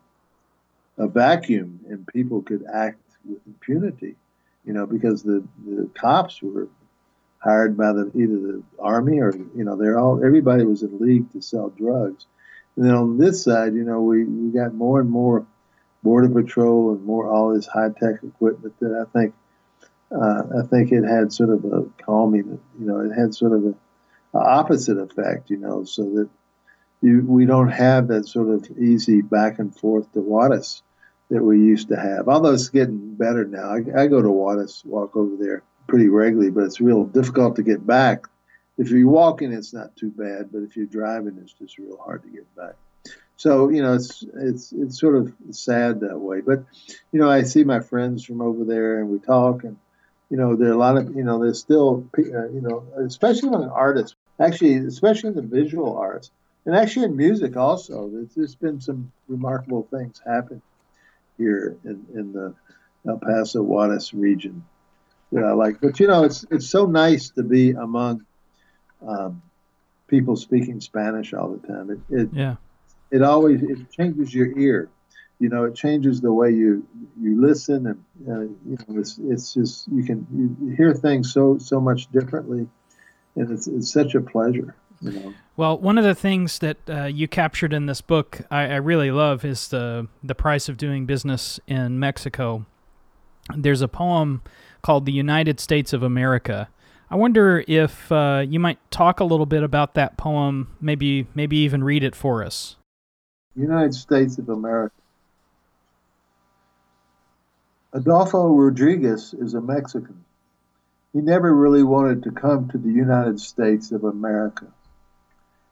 a 0.97 1.07
vacuum, 1.07 1.81
and 1.89 2.07
people 2.07 2.41
could 2.41 2.65
act 2.71 2.99
with 3.27 3.39
impunity, 3.45 4.15
you 4.63 4.73
know, 4.73 4.85
because 4.85 5.23
the 5.23 5.43
the 5.65 5.89
cops 5.93 6.41
were 6.41 6.67
hired 7.45 7.77
by 7.77 7.93
the 7.93 8.11
either 8.15 8.39
the 8.39 8.63
army 8.79 9.19
or 9.19 9.31
you 9.55 9.63
know 9.63 9.75
they're 9.75 9.99
all 9.99 10.25
everybody 10.25 10.65
was 10.65 10.83
in 10.83 10.99
league 10.99 11.31
to 11.31 11.41
sell 11.41 11.69
drugs. 11.69 12.25
And 12.75 12.85
then 12.85 12.93
on 12.93 13.17
this 13.17 13.43
side, 13.43 13.73
you 13.73 13.83
know, 13.83 14.01
we, 14.01 14.25
we 14.25 14.51
got 14.51 14.73
more 14.73 14.99
and 14.99 15.09
more 15.09 15.45
border 16.03 16.27
patrol 16.27 16.91
and 16.91 17.05
more 17.05 17.29
all 17.29 17.53
this 17.53 17.67
high 17.67 17.89
tech 17.89 18.21
equipment 18.23 18.77
that 18.81 19.05
I 19.07 19.17
think 19.17 19.33
uh, 20.11 20.43
I 20.59 20.67
think 20.67 20.91
it 20.91 21.03
had 21.03 21.31
sort 21.31 21.49
of 21.49 21.65
a 21.65 21.85
calming, 22.03 22.59
you 22.79 22.85
know, 22.85 22.99
it 22.99 23.13
had 23.13 23.33
sort 23.33 23.53
of 23.53 23.65
a, 23.65 24.37
a 24.37 24.41
opposite 24.41 24.97
effect, 24.97 25.49
you 25.49 25.57
know, 25.57 25.83
so 25.83 26.03
that 26.03 26.29
you, 27.01 27.23
we 27.25 27.45
don't 27.45 27.69
have 27.69 28.07
that 28.09 28.27
sort 28.27 28.49
of 28.49 28.77
easy 28.77 29.21
back 29.21 29.59
and 29.59 29.75
forth 29.75 30.11
to 30.13 30.21
Juarez 30.21 30.81
that 31.29 31.43
we 31.43 31.57
used 31.59 31.89
to 31.89 31.95
have. 31.95 32.27
Although 32.27 32.53
it's 32.53 32.69
getting 32.69 33.15
better 33.15 33.45
now. 33.45 33.73
I, 33.73 34.03
I 34.03 34.07
go 34.07 34.21
to 34.21 34.29
Juarez, 34.29 34.83
walk 34.85 35.15
over 35.15 35.35
there 35.37 35.63
pretty 35.87 36.09
regularly, 36.09 36.51
but 36.51 36.63
it's 36.63 36.81
real 36.81 37.05
difficult 37.05 37.55
to 37.57 37.63
get 37.63 37.85
back. 37.85 38.25
If 38.77 38.89
you're 38.89 39.09
walking, 39.09 39.53
it's 39.53 39.73
not 39.73 39.95
too 39.95 40.09
bad, 40.09 40.51
but 40.51 40.59
if 40.59 40.75
you're 40.75 40.85
driving, 40.85 41.37
it's 41.41 41.53
just 41.53 41.77
real 41.77 41.97
hard 41.97 42.23
to 42.23 42.29
get 42.29 42.55
back. 42.55 42.75
So 43.37 43.69
you 43.69 43.81
know, 43.81 43.93
it's 43.93 44.23
it's 44.35 44.71
it's 44.71 44.99
sort 44.99 45.15
of 45.15 45.33
sad 45.51 46.01
that 46.01 46.17
way. 46.17 46.41
But 46.41 46.63
you 47.11 47.19
know, 47.19 47.29
I 47.29 47.43
see 47.43 47.63
my 47.63 47.79
friends 47.79 48.23
from 48.23 48.41
over 48.41 48.63
there, 48.63 48.99
and 48.99 49.09
we 49.09 49.19
talk, 49.19 49.63
and 49.63 49.77
you 50.29 50.37
know, 50.37 50.55
there 50.55 50.69
are 50.69 50.73
a 50.73 50.77
lot 50.77 50.97
of 50.97 51.15
you 51.15 51.23
know, 51.23 51.39
there's 51.39 51.59
still 51.59 52.07
uh, 52.17 52.49
you 52.49 52.61
know, 52.61 52.85
especially 52.97 53.49
among 53.49 53.69
artists, 53.69 54.15
actually, 54.39 54.75
especially 54.75 55.29
in 55.29 55.35
the 55.35 55.41
visual 55.41 55.97
arts, 55.97 56.31
and 56.65 56.75
actually 56.75 57.05
in 57.05 57.17
music 57.17 57.57
also. 57.57 58.09
There's, 58.09 58.35
there's 58.35 58.55
been 58.55 58.81
some 58.81 59.11
remarkable 59.27 59.87
things 59.91 60.21
happen 60.25 60.61
here 61.37 61.75
in, 61.83 62.05
in 62.13 62.31
the 62.31 62.53
El 63.07 63.17
Paso 63.17 63.61
Juarez 63.61 64.13
region 64.13 64.63
I 65.43 65.53
like. 65.53 65.81
But 65.81 65.99
you 65.99 66.07
know, 66.07 66.23
it's 66.23 66.45
it's 66.51 66.69
so 66.69 66.85
nice 66.85 67.29
to 67.31 67.43
be 67.43 67.71
among 67.71 68.25
um, 69.05 69.41
people 70.07 70.35
speaking 70.35 70.79
Spanish 70.79 71.33
all 71.33 71.49
the 71.49 71.67
time. 71.67 71.89
It, 71.91 71.99
it 72.09 72.29
yeah. 72.33 72.55
It 73.11 73.21
always 73.21 73.61
it 73.61 73.91
changes 73.91 74.33
your 74.33 74.57
ear. 74.57 74.89
You 75.39 75.49
know, 75.49 75.65
it 75.65 75.75
changes 75.75 76.21
the 76.21 76.31
way 76.31 76.51
you 76.51 76.87
you 77.19 77.41
listen, 77.41 77.87
and 77.87 78.03
uh, 78.27 78.41
you 78.41 78.77
know, 78.87 78.99
it's 78.99 79.19
it's 79.21 79.53
just 79.53 79.87
you 79.89 80.03
can 80.03 80.25
you 80.33 80.75
hear 80.75 80.93
things 80.93 81.33
so 81.33 81.57
so 81.57 81.79
much 81.79 82.11
differently, 82.11 82.67
and 83.35 83.51
it's 83.51 83.67
it's 83.67 83.91
such 83.91 84.15
a 84.15 84.21
pleasure. 84.21 84.75
You 85.01 85.11
know. 85.11 85.33
Well, 85.57 85.77
one 85.77 85.97
of 85.97 86.03
the 86.03 86.15
things 86.15 86.59
that 86.59 86.77
uh, 86.89 87.03
you 87.03 87.27
captured 87.27 87.73
in 87.73 87.85
this 87.85 88.01
book 88.01 88.41
I, 88.49 88.63
I, 88.63 88.75
really 88.75 89.11
love 89.11 89.43
is 89.43 89.67
the 89.67 90.07
the 90.23 90.35
price 90.35 90.69
of 90.69 90.77
doing 90.77 91.05
business 91.05 91.59
in 91.67 91.99
Mexico. 91.99 92.65
There's 93.55 93.81
a 93.81 93.87
poem 93.87 94.41
called 94.85 95.07
"The 95.07 95.11
United 95.11 95.59
States 95.59 95.93
of 95.93 96.03
America." 96.03 96.69
I 97.09 97.15
wonder 97.15 97.63
if 97.67 98.11
uh, 98.11 98.45
you 98.47 98.59
might 98.59 98.79
talk 98.91 99.19
a 99.19 99.23
little 99.23 99.47
bit 99.47 99.63
about 99.63 99.95
that 99.95 100.15
poem, 100.15 100.75
maybe 100.79 101.27
maybe 101.33 101.57
even 101.57 101.83
read 101.83 102.03
it 102.03 102.15
for 102.15 102.43
us. 102.43 102.75
United 103.55 103.95
States 103.95 104.37
of 104.37 104.47
America. 104.47 104.95
Adolfo 107.93 108.47
Rodriguez 108.49 109.33
is 109.33 109.55
a 109.55 109.61
Mexican. 109.61 110.23
He 111.13 111.21
never 111.21 111.51
really 111.55 111.83
wanted 111.83 112.21
to 112.23 112.31
come 112.31 112.67
to 112.69 112.77
the 112.77 112.91
United 112.91 113.39
States 113.39 113.91
of 113.91 114.03
America. 114.03 114.67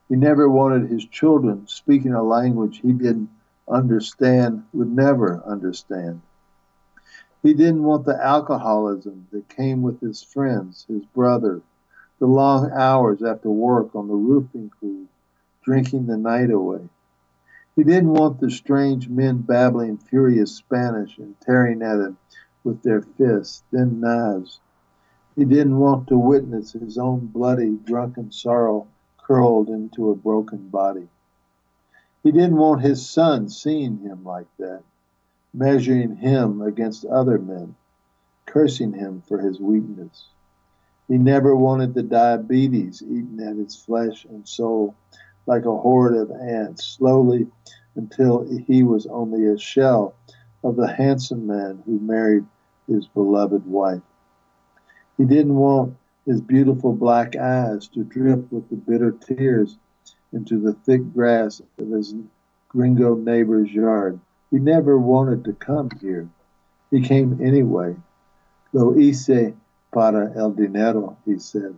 He 0.10 0.15
never 0.15 0.49
wanted 0.49 0.89
his 0.89 1.06
children 1.06 1.67
speaking 1.67 2.13
a 2.13 2.23
language 2.23 2.80
he 2.82 2.93
didn't 2.93 3.30
understand, 3.67 4.63
would 4.73 4.89
never 4.89 5.43
understand. 5.45 6.21
He 7.44 7.54
didn't 7.54 7.84
want 7.84 8.06
the 8.06 8.26
alcoholism 8.26 9.28
that 9.32 9.50
came 9.50 9.82
with 9.82 10.00
his 10.00 10.24
friends, 10.24 10.86
his 10.88 11.04
brother, 11.08 11.62
the 12.18 12.26
long 12.26 12.72
hours 12.72 13.22
after 13.22 13.52
work 13.52 13.94
on 13.94 14.08
the 14.08 14.16
roofing 14.16 14.70
crew, 14.70 15.08
drinking 15.62 16.06
the 16.06 16.16
night 16.16 16.50
away. 16.50 16.88
He 17.76 17.84
didn't 17.84 18.14
want 18.14 18.40
the 18.40 18.50
strange 18.50 19.10
men 19.10 19.40
babbling 19.40 19.98
furious 19.98 20.54
Spanish 20.54 21.18
and 21.18 21.38
tearing 21.42 21.82
at 21.82 22.00
him 22.00 22.18
with 22.64 22.82
their 22.82 23.02
fists, 23.02 23.64
then 23.72 24.00
knives. 24.00 24.62
He 25.36 25.44
didn't 25.44 25.80
want 25.80 26.08
to 26.08 26.18
witness 26.18 26.72
his 26.72 26.98
own 26.98 27.28
bloody, 27.28 27.76
drunken 27.76 28.32
sorrow 28.32 28.88
curled 29.18 29.68
into 29.68 30.10
a 30.10 30.16
broken 30.16 30.70
body. 30.70 31.10
He 32.24 32.32
didn't 32.32 32.56
want 32.56 32.84
his 32.84 33.06
son 33.06 33.50
seeing 33.50 33.98
him 33.98 34.24
like 34.24 34.48
that, 34.60 34.84
measuring 35.54 36.16
him 36.16 36.62
against 36.62 37.06
other 37.06 37.38
men, 37.38 37.76
cursing 38.46 38.94
him 38.94 39.22
for 39.28 39.39
his 39.39 39.60
weakness. 39.60 40.28
He 41.08 41.18
never 41.18 41.56
wanted 41.56 41.94
the 41.94 42.04
diabetes 42.04 43.04
eaten 43.04 43.39
at 43.39 43.58
his 43.58 43.76
flesh 43.76 44.26
and 44.26 44.48
soul 44.48 44.96
like 45.46 45.66
a 45.66 45.78
horde 45.78 46.16
of 46.16 46.32
ants, 46.32 46.86
slowly 46.86 47.48
until 47.96 48.48
he 48.66 48.84
was 48.84 49.06
only 49.08 49.46
a 49.46 49.58
shell 49.58 50.16
of 50.63 50.76
the 50.76 50.88
handsome 50.88 51.46
man 51.46 51.84
who 51.86 52.00
married 52.00 52.46
his 52.88 53.06
beloved 53.08 53.66
wife. 53.68 54.02
He 55.18 55.26
didn't 55.26 55.56
want 55.56 55.96
his 56.26 56.42
beautiful 56.42 56.94
black 56.94 57.36
eyes 57.36 57.88
to 57.89 58.04
drip 58.04 58.52
with 58.52 58.70
the 58.70 58.76
bitter 58.76 59.12
tears 59.12 59.78
into 60.32 60.60
the 60.60 60.74
thick 60.74 61.13
grass 61.13 61.62
of 61.78 61.89
his 61.89 62.16
gringo 62.70 63.16
neighbor's 63.16 63.72
yard. 63.72 64.20
He 64.54 64.60
never 64.60 65.00
wanted 65.00 65.46
to 65.46 65.54
come 65.54 65.89
here. 66.00 66.30
He 66.92 67.02
came 67.02 67.39
anyway. 67.44 67.96
Lo 68.72 68.94
hice 68.94 69.56
para 69.92 70.32
el 70.36 70.52
dinero, 70.52 71.18
he 71.26 71.39
said. 71.39 71.76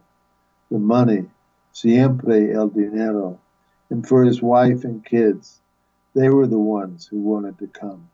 The 0.70 0.78
money, 0.78 1.24
siempre 1.72 2.52
el 2.52 2.68
dinero. 2.68 3.40
And 3.90 4.06
for 4.06 4.26
his 4.26 4.42
wife 4.42 4.84
and 4.84 5.06
kids, 5.06 5.62
they 6.16 6.28
were 6.28 6.48
the 6.48 6.60
ones 6.60 7.08
who 7.08 7.22
wanted 7.22 7.58
to 7.60 7.68
come. 7.68 8.10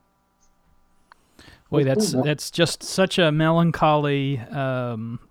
Boy, 1.71 1.84
that's 1.84 2.12
that's 2.12 2.52
just 2.52 2.84
such 2.84 3.17
a 3.17 3.32
melancholy 3.32 4.38
um, 4.38 5.21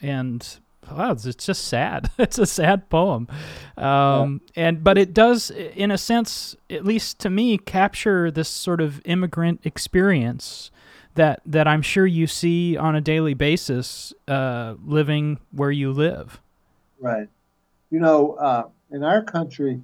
and 0.00 0.60
wow, 0.92 1.12
it's, 1.12 1.24
just 1.34 1.66
sad. 1.66 2.10
it's 2.18 2.38
a 2.38 2.46
sad 2.46 2.88
poem, 2.88 3.28
um, 3.76 4.40
yeah. 4.54 4.68
and 4.68 4.84
but 4.84 4.98
it 4.98 5.14
does, 5.14 5.50
in 5.50 5.90
a 5.90 5.98
sense, 5.98 6.56
at 6.70 6.84
least 6.84 7.18
to 7.20 7.30
me, 7.30 7.58
capture 7.58 8.30
this 8.30 8.48
sort 8.48 8.80
of 8.80 9.00
immigrant 9.04 9.60
experience 9.64 10.70
that 11.14 11.40
that 11.44 11.68
I'm 11.68 11.82
sure 11.82 12.06
you 12.06 12.26
see 12.26 12.76
on 12.76 12.94
a 12.94 13.00
daily 13.00 13.34
basis, 13.34 14.12
uh, 14.26 14.74
living 14.84 15.38
where 15.52 15.70
you 15.70 15.92
live. 15.92 16.40
Right. 17.00 17.28
You 17.90 18.00
know, 18.00 18.34
uh, 18.34 18.68
in 18.90 19.02
our 19.02 19.22
country, 19.22 19.82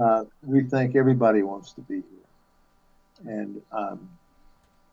uh, 0.00 0.24
we 0.42 0.62
think 0.62 0.96
everybody 0.96 1.42
wants 1.42 1.72
to 1.74 1.80
be 1.82 1.96
here, 1.96 3.32
and 3.32 3.62
um, 3.72 4.08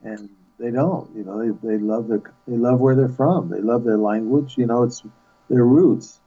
and 0.04 0.30
they 0.62 0.72
don't. 0.72 1.10
You 1.16 1.24
know, 1.24 1.40
they, 1.40 1.68
they 1.68 1.78
love 1.78 2.08
their 2.08 2.22
they 2.48 2.58
love 2.58 2.80
where 2.80 2.96
they're 2.96 3.10
from. 3.10 3.50
They 3.50 3.62
love 3.62 3.84
their 3.84 3.98
language. 3.98 4.58
You 4.58 4.68
know, 4.68 4.84
it's 4.84 5.04
their 5.50 5.66
roots, 5.66 6.20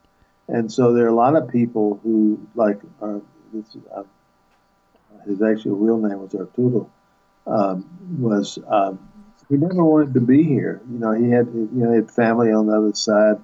and 0.49 0.71
so 0.71 0.93
there 0.93 1.05
are 1.07 1.09
a 1.09 1.15
lot 1.15 1.37
of 1.37 1.49
people 1.49 2.01
who 2.03 2.41
like. 2.55 2.81
Uh, 3.01 3.21
this, 3.53 3.77
uh, 3.95 4.03
his 5.27 5.41
actual 5.41 5.77
real 5.77 5.99
name 5.99 6.21
was 6.21 6.35
Arturo. 6.35 6.91
Um, 7.47 7.89
was 8.19 8.59
um, 8.67 8.99
he 9.49 9.57
never 9.57 9.85
wanted 9.85 10.15
to 10.15 10.21
be 10.21 10.43
here? 10.43 10.81
You 10.91 10.99
know, 10.99 11.13
he 11.13 11.31
had 11.31 11.47
you 11.47 11.69
know 11.73 11.91
he 11.91 11.97
had 11.97 12.11
family 12.11 12.53
on 12.53 12.67
the 12.67 12.77
other 12.77 12.95
side, 12.95 13.37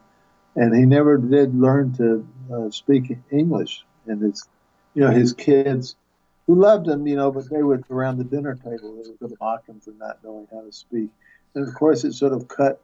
and 0.57 0.75
he 0.75 0.87
never 0.87 1.17
did 1.17 1.55
learn 1.55 1.93
to 1.95 2.27
uh, 2.53 2.71
speak 2.71 3.17
English. 3.31 3.85
And 4.07 4.23
his, 4.23 4.49
you 4.95 5.05
know, 5.05 5.11
his 5.11 5.33
kids 5.33 5.95
who 6.51 6.61
loved 6.61 6.89
him, 6.89 7.07
you 7.07 7.15
know, 7.15 7.31
but 7.31 7.49
they 7.49 7.63
would 7.63 7.85
around 7.91 8.19
the 8.19 8.25
dinner 8.25 8.57
table 8.57 9.01
they 9.01 9.11
would 9.21 9.39
mock 9.41 9.65
him 9.69 9.79
for 9.79 9.93
not 9.93 10.19
knowing 10.25 10.49
how 10.51 10.61
to 10.63 10.73
speak. 10.73 11.09
And 11.55 11.67
of 11.67 11.73
course, 11.75 12.03
it 12.03 12.13
sort 12.13 12.33
of 12.33 12.49
cut 12.49 12.83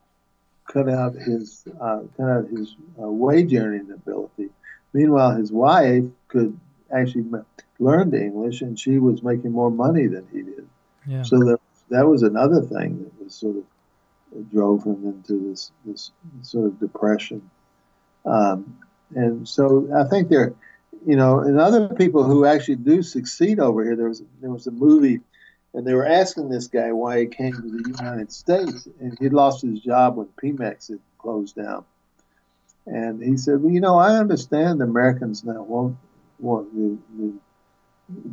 cut 0.67 0.89
out 0.89 1.15
his 1.15 1.65
uh, 1.81 2.03
cut 2.17 2.31
out 2.31 2.47
his 2.49 2.77
uh, 3.03 3.09
wage 3.09 3.53
earning 3.55 3.91
ability. 3.91 4.51
Meanwhile, 4.93 5.35
his 5.35 5.51
wife 5.51 6.05
could 6.29 6.57
actually 6.95 7.25
learn 7.81 8.15
English, 8.15 8.61
and 8.61 8.79
she 8.79 8.99
was 8.99 9.25
making 9.25 9.51
more 9.51 9.73
money 9.73 10.07
than 10.07 10.29
he 10.33 10.43
did. 10.43 10.69
Yeah. 11.05 11.23
So 11.25 11.39
that 11.41 11.59
that 11.91 12.07
was 12.07 12.23
another 12.23 12.63
thing 12.63 13.03
that 13.03 13.25
was 13.25 13.35
sort 13.35 13.57
of 13.57 14.53
drove 14.53 14.85
him 14.85 15.05
into 15.07 15.51
this 15.51 15.73
this 15.85 16.13
sort 16.43 16.67
of 16.67 16.79
depression. 16.79 17.51
Um, 18.25 18.79
and 19.17 19.49
so 19.49 19.89
I 19.93 20.09
think 20.09 20.29
there, 20.29 20.55
you 21.05 21.17
know, 21.17 21.41
and 21.41 21.59
other 21.59 21.89
people 21.89 22.25
who 22.25 22.45
actually 22.45 22.77
do 22.77 23.03
succeed 23.03 23.61
over 23.61 23.85
here. 23.85 23.97
There 23.97 24.09
was 24.09 24.23
there 24.41 24.51
was 24.51 24.67
a 24.67 24.71
movie, 24.71 25.21
and 25.75 25.87
they 25.87 25.95
were 25.95 26.07
asking 26.07 26.49
this 26.49 26.69
guy 26.69 26.93
why 26.93 27.21
he 27.21 27.27
came 27.27 27.53
to 27.53 27.61
the 27.61 27.89
United 27.89 28.33
States, 28.33 28.89
and 29.01 29.17
he 29.19 29.29
lost 29.29 29.63
his 29.63 29.81
job 29.81 30.17
when 30.17 30.29
Pemex 30.43 30.89
had 30.89 31.01
closed 31.19 31.57
down. 31.57 31.85
And 32.87 33.23
he 33.23 33.37
said, 33.37 33.63
"Well, 33.63 33.73
you 33.73 33.81
know, 33.81 33.99
I 33.99 34.17
understand 34.17 34.81
Americans 34.81 35.45
now 35.45 35.63
won't 35.63 35.97
want 36.39 36.73
the, 36.75 36.99
the, 37.19 37.33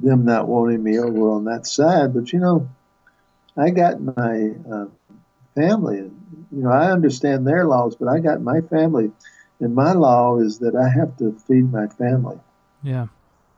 them 0.07 0.25
not 0.25 0.47
wanting 0.47 0.83
me 0.83 0.99
over 0.99 1.31
on 1.31 1.45
that 1.45 1.65
side, 1.65 2.13
but 2.13 2.31
you 2.31 2.39
know, 2.39 2.69
I 3.57 3.71
got 3.71 4.01
my 4.01 4.51
uh, 4.71 4.85
family, 5.55 5.99
and 5.99 6.47
you 6.51 6.63
know, 6.63 6.71
I 6.71 6.91
understand 6.91 7.47
their 7.47 7.65
laws, 7.65 7.95
but 7.95 8.07
I 8.07 8.19
got 8.19 8.41
my 8.41 8.61
family." 8.61 9.11
And 9.59 9.75
my 9.75 9.93
law 9.93 10.39
is 10.39 10.59
that 10.59 10.75
I 10.75 10.89
have 10.89 11.15
to 11.19 11.31
feed 11.47 11.71
my 11.71 11.87
family. 11.87 12.37
Yeah. 12.83 13.07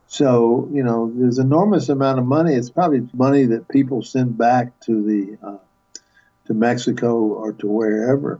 So 0.07 0.69
you 0.71 0.83
know, 0.83 1.11
there's 1.13 1.39
enormous 1.39 1.89
amount 1.89 2.19
of 2.19 2.25
money. 2.25 2.53
It's 2.53 2.69
probably 2.69 3.07
money 3.13 3.45
that 3.45 3.67
people 3.67 4.03
send 4.03 4.38
back 4.38 4.79
to 4.81 5.03
the 5.03 5.38
uh, 5.45 5.57
to 6.45 6.53
Mexico 6.53 7.15
or 7.15 7.53
to 7.53 7.67
wherever. 7.67 8.39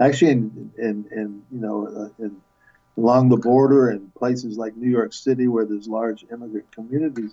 Actually, 0.00 0.32
in 0.32 0.72
in, 0.78 1.06
in 1.12 1.42
you 1.52 1.60
know, 1.60 1.86
uh, 1.86 2.24
in, 2.24 2.40
along 2.96 3.28
the 3.28 3.36
border 3.36 3.90
and 3.90 4.14
places 4.14 4.56
like 4.56 4.76
New 4.76 4.90
York 4.90 5.12
City, 5.12 5.48
where 5.48 5.66
there's 5.66 5.86
large 5.86 6.24
immigrant 6.32 6.70
communities, 6.72 7.32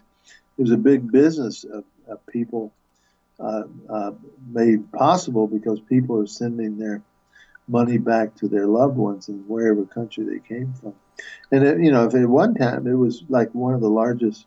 there's 0.57 0.71
a 0.71 0.77
big 0.77 1.12
business 1.12 1.63
of, 1.63 1.85
of 2.07 2.25
people 2.27 2.73
uh, 3.39 3.63
uh 3.89 4.12
made 4.51 4.91
possible 4.91 5.47
because 5.47 5.79
people 5.79 6.21
are 6.21 6.27
sending 6.27 6.77
their 6.77 7.01
money 7.69 7.97
back 7.97 8.36
to 8.36 8.47
their 8.47 8.65
loved 8.65 8.97
ones 8.97 9.29
in 9.29 9.39
wherever 9.47 9.86
country 9.86 10.23
they 10.23 10.39
came 10.39 10.73
from. 10.73 10.93
And 11.51 11.63
it, 11.63 11.79
you 11.79 11.91
know, 11.91 12.05
if 12.05 12.15
at 12.15 12.27
one 12.27 12.55
time 12.55 12.88
it 12.88 12.95
was 12.95 13.23
like 13.29 13.53
one 13.53 13.73
of 13.73 13.82
the 13.82 13.89
largest, 13.89 14.45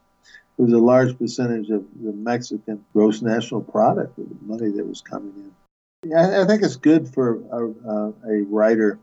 it 0.59 0.63
was 0.63 0.73
a 0.73 0.79
large 0.79 1.17
percentage 1.17 1.71
of 1.71 1.85
the 2.03 2.13
Mexican 2.13 2.85
gross 2.93 3.23
national 3.23 3.63
product 3.63 4.19
of 4.19 4.29
the 4.29 4.37
money 4.45 4.71
that 4.71 4.87
was 4.87 5.01
coming 5.01 5.33
in. 5.37 6.11
Yeah, 6.11 6.43
I, 6.43 6.47
think 6.47 6.63
it's 6.63 6.77
good 6.77 7.09
for 7.09 7.37
a, 7.53 8.13
a 8.29 8.43
writer, 8.43 8.99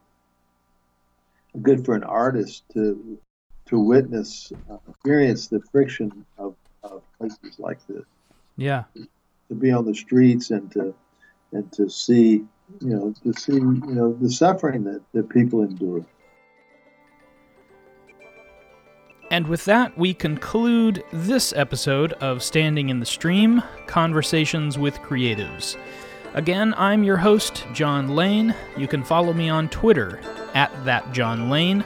good 1.62 1.86
for 1.86 1.96
an 1.96 2.04
artist 2.04 2.64
to 2.74 3.18
to 3.68 3.80
witness, 3.80 4.52
uh, 4.70 4.78
experience 4.90 5.48
the 5.48 5.62
friction 5.72 6.26
of, 6.40 6.56
of 6.84 7.04
places 7.20 7.60
like 7.60 7.78
this. 7.88 8.04
Yeah. 8.58 8.84
To 8.96 9.56
be 9.56 9.72
on 9.72 9.86
the 9.86 9.94
streets 9.94 10.50
and 10.50 10.72
to 10.72 10.94
and 11.52 11.72
to 11.74 11.90
see 11.90 12.46
you 12.82 12.90
know, 12.90 13.14
to 13.24 13.34
see, 13.40 13.54
you 13.54 13.82
know, 13.88 14.14
the 14.14 14.30
suffering 14.30 14.84
that, 14.86 15.02
that 15.14 15.30
people 15.30 15.64
endure. 15.64 16.06
And 19.32 19.48
with 19.48 19.66
that, 19.66 19.96
we 19.98 20.14
conclude 20.14 21.04
this 21.14 21.54
episode 21.54 22.14
of 22.14 22.42
Standing 22.42 22.90
in 22.90 23.00
the 23.00 23.06
Stream 23.06 23.62
Conversations 23.86 24.78
with 24.80 24.98
Creatives. 25.00 25.78
Again, 26.34 26.74
I'm 26.78 27.04
your 27.04 27.18
host, 27.18 27.66
John 27.74 28.16
Lane. 28.16 28.56
You 28.78 28.88
can 28.88 29.04
follow 29.04 29.34
me 29.34 29.50
on 29.50 29.70
Twitter 29.70 30.20
at 30.56 30.72
ThatJohnLane. 30.84 31.86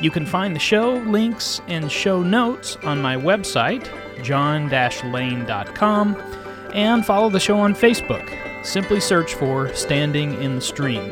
You 0.00 0.10
can 0.10 0.24
find 0.24 0.54
the 0.54 0.60
show, 0.60 0.94
links, 0.94 1.60
and 1.68 1.90
show 1.90 2.22
notes 2.22 2.76
on 2.84 3.02
my 3.02 3.16
website, 3.16 3.90
john-lane.com, 4.22 6.16
and 6.72 7.04
follow 7.04 7.28
the 7.28 7.40
show 7.40 7.58
on 7.58 7.74
Facebook 7.74 8.47
Simply 8.68 9.00
search 9.00 9.34
for 9.34 9.72
Standing 9.74 10.42
in 10.42 10.56
the 10.56 10.60
Stream. 10.60 11.10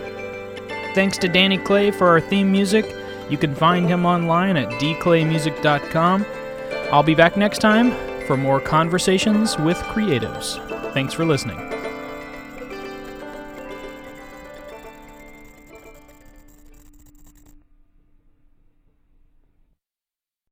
Thanks 0.95 1.17
to 1.17 1.27
Danny 1.27 1.57
Clay 1.57 1.91
for 1.91 2.07
our 2.07 2.21
theme 2.21 2.53
music. 2.53 2.85
You 3.31 3.39
can 3.39 3.55
find 3.55 3.89
him 3.89 4.05
online 4.05 4.59
at 4.59 4.69
dclaymusic.com. 4.79 6.27
I'll 6.93 7.03
be 7.03 7.15
back 7.15 7.39
next 7.39 7.61
time 7.61 7.93
for 8.27 8.37
more 8.37 8.61
conversations 8.61 9.57
with 9.57 9.79
creatives. 9.79 10.63
Thanks 10.93 11.15
for 11.15 11.25
listening. 11.25 11.66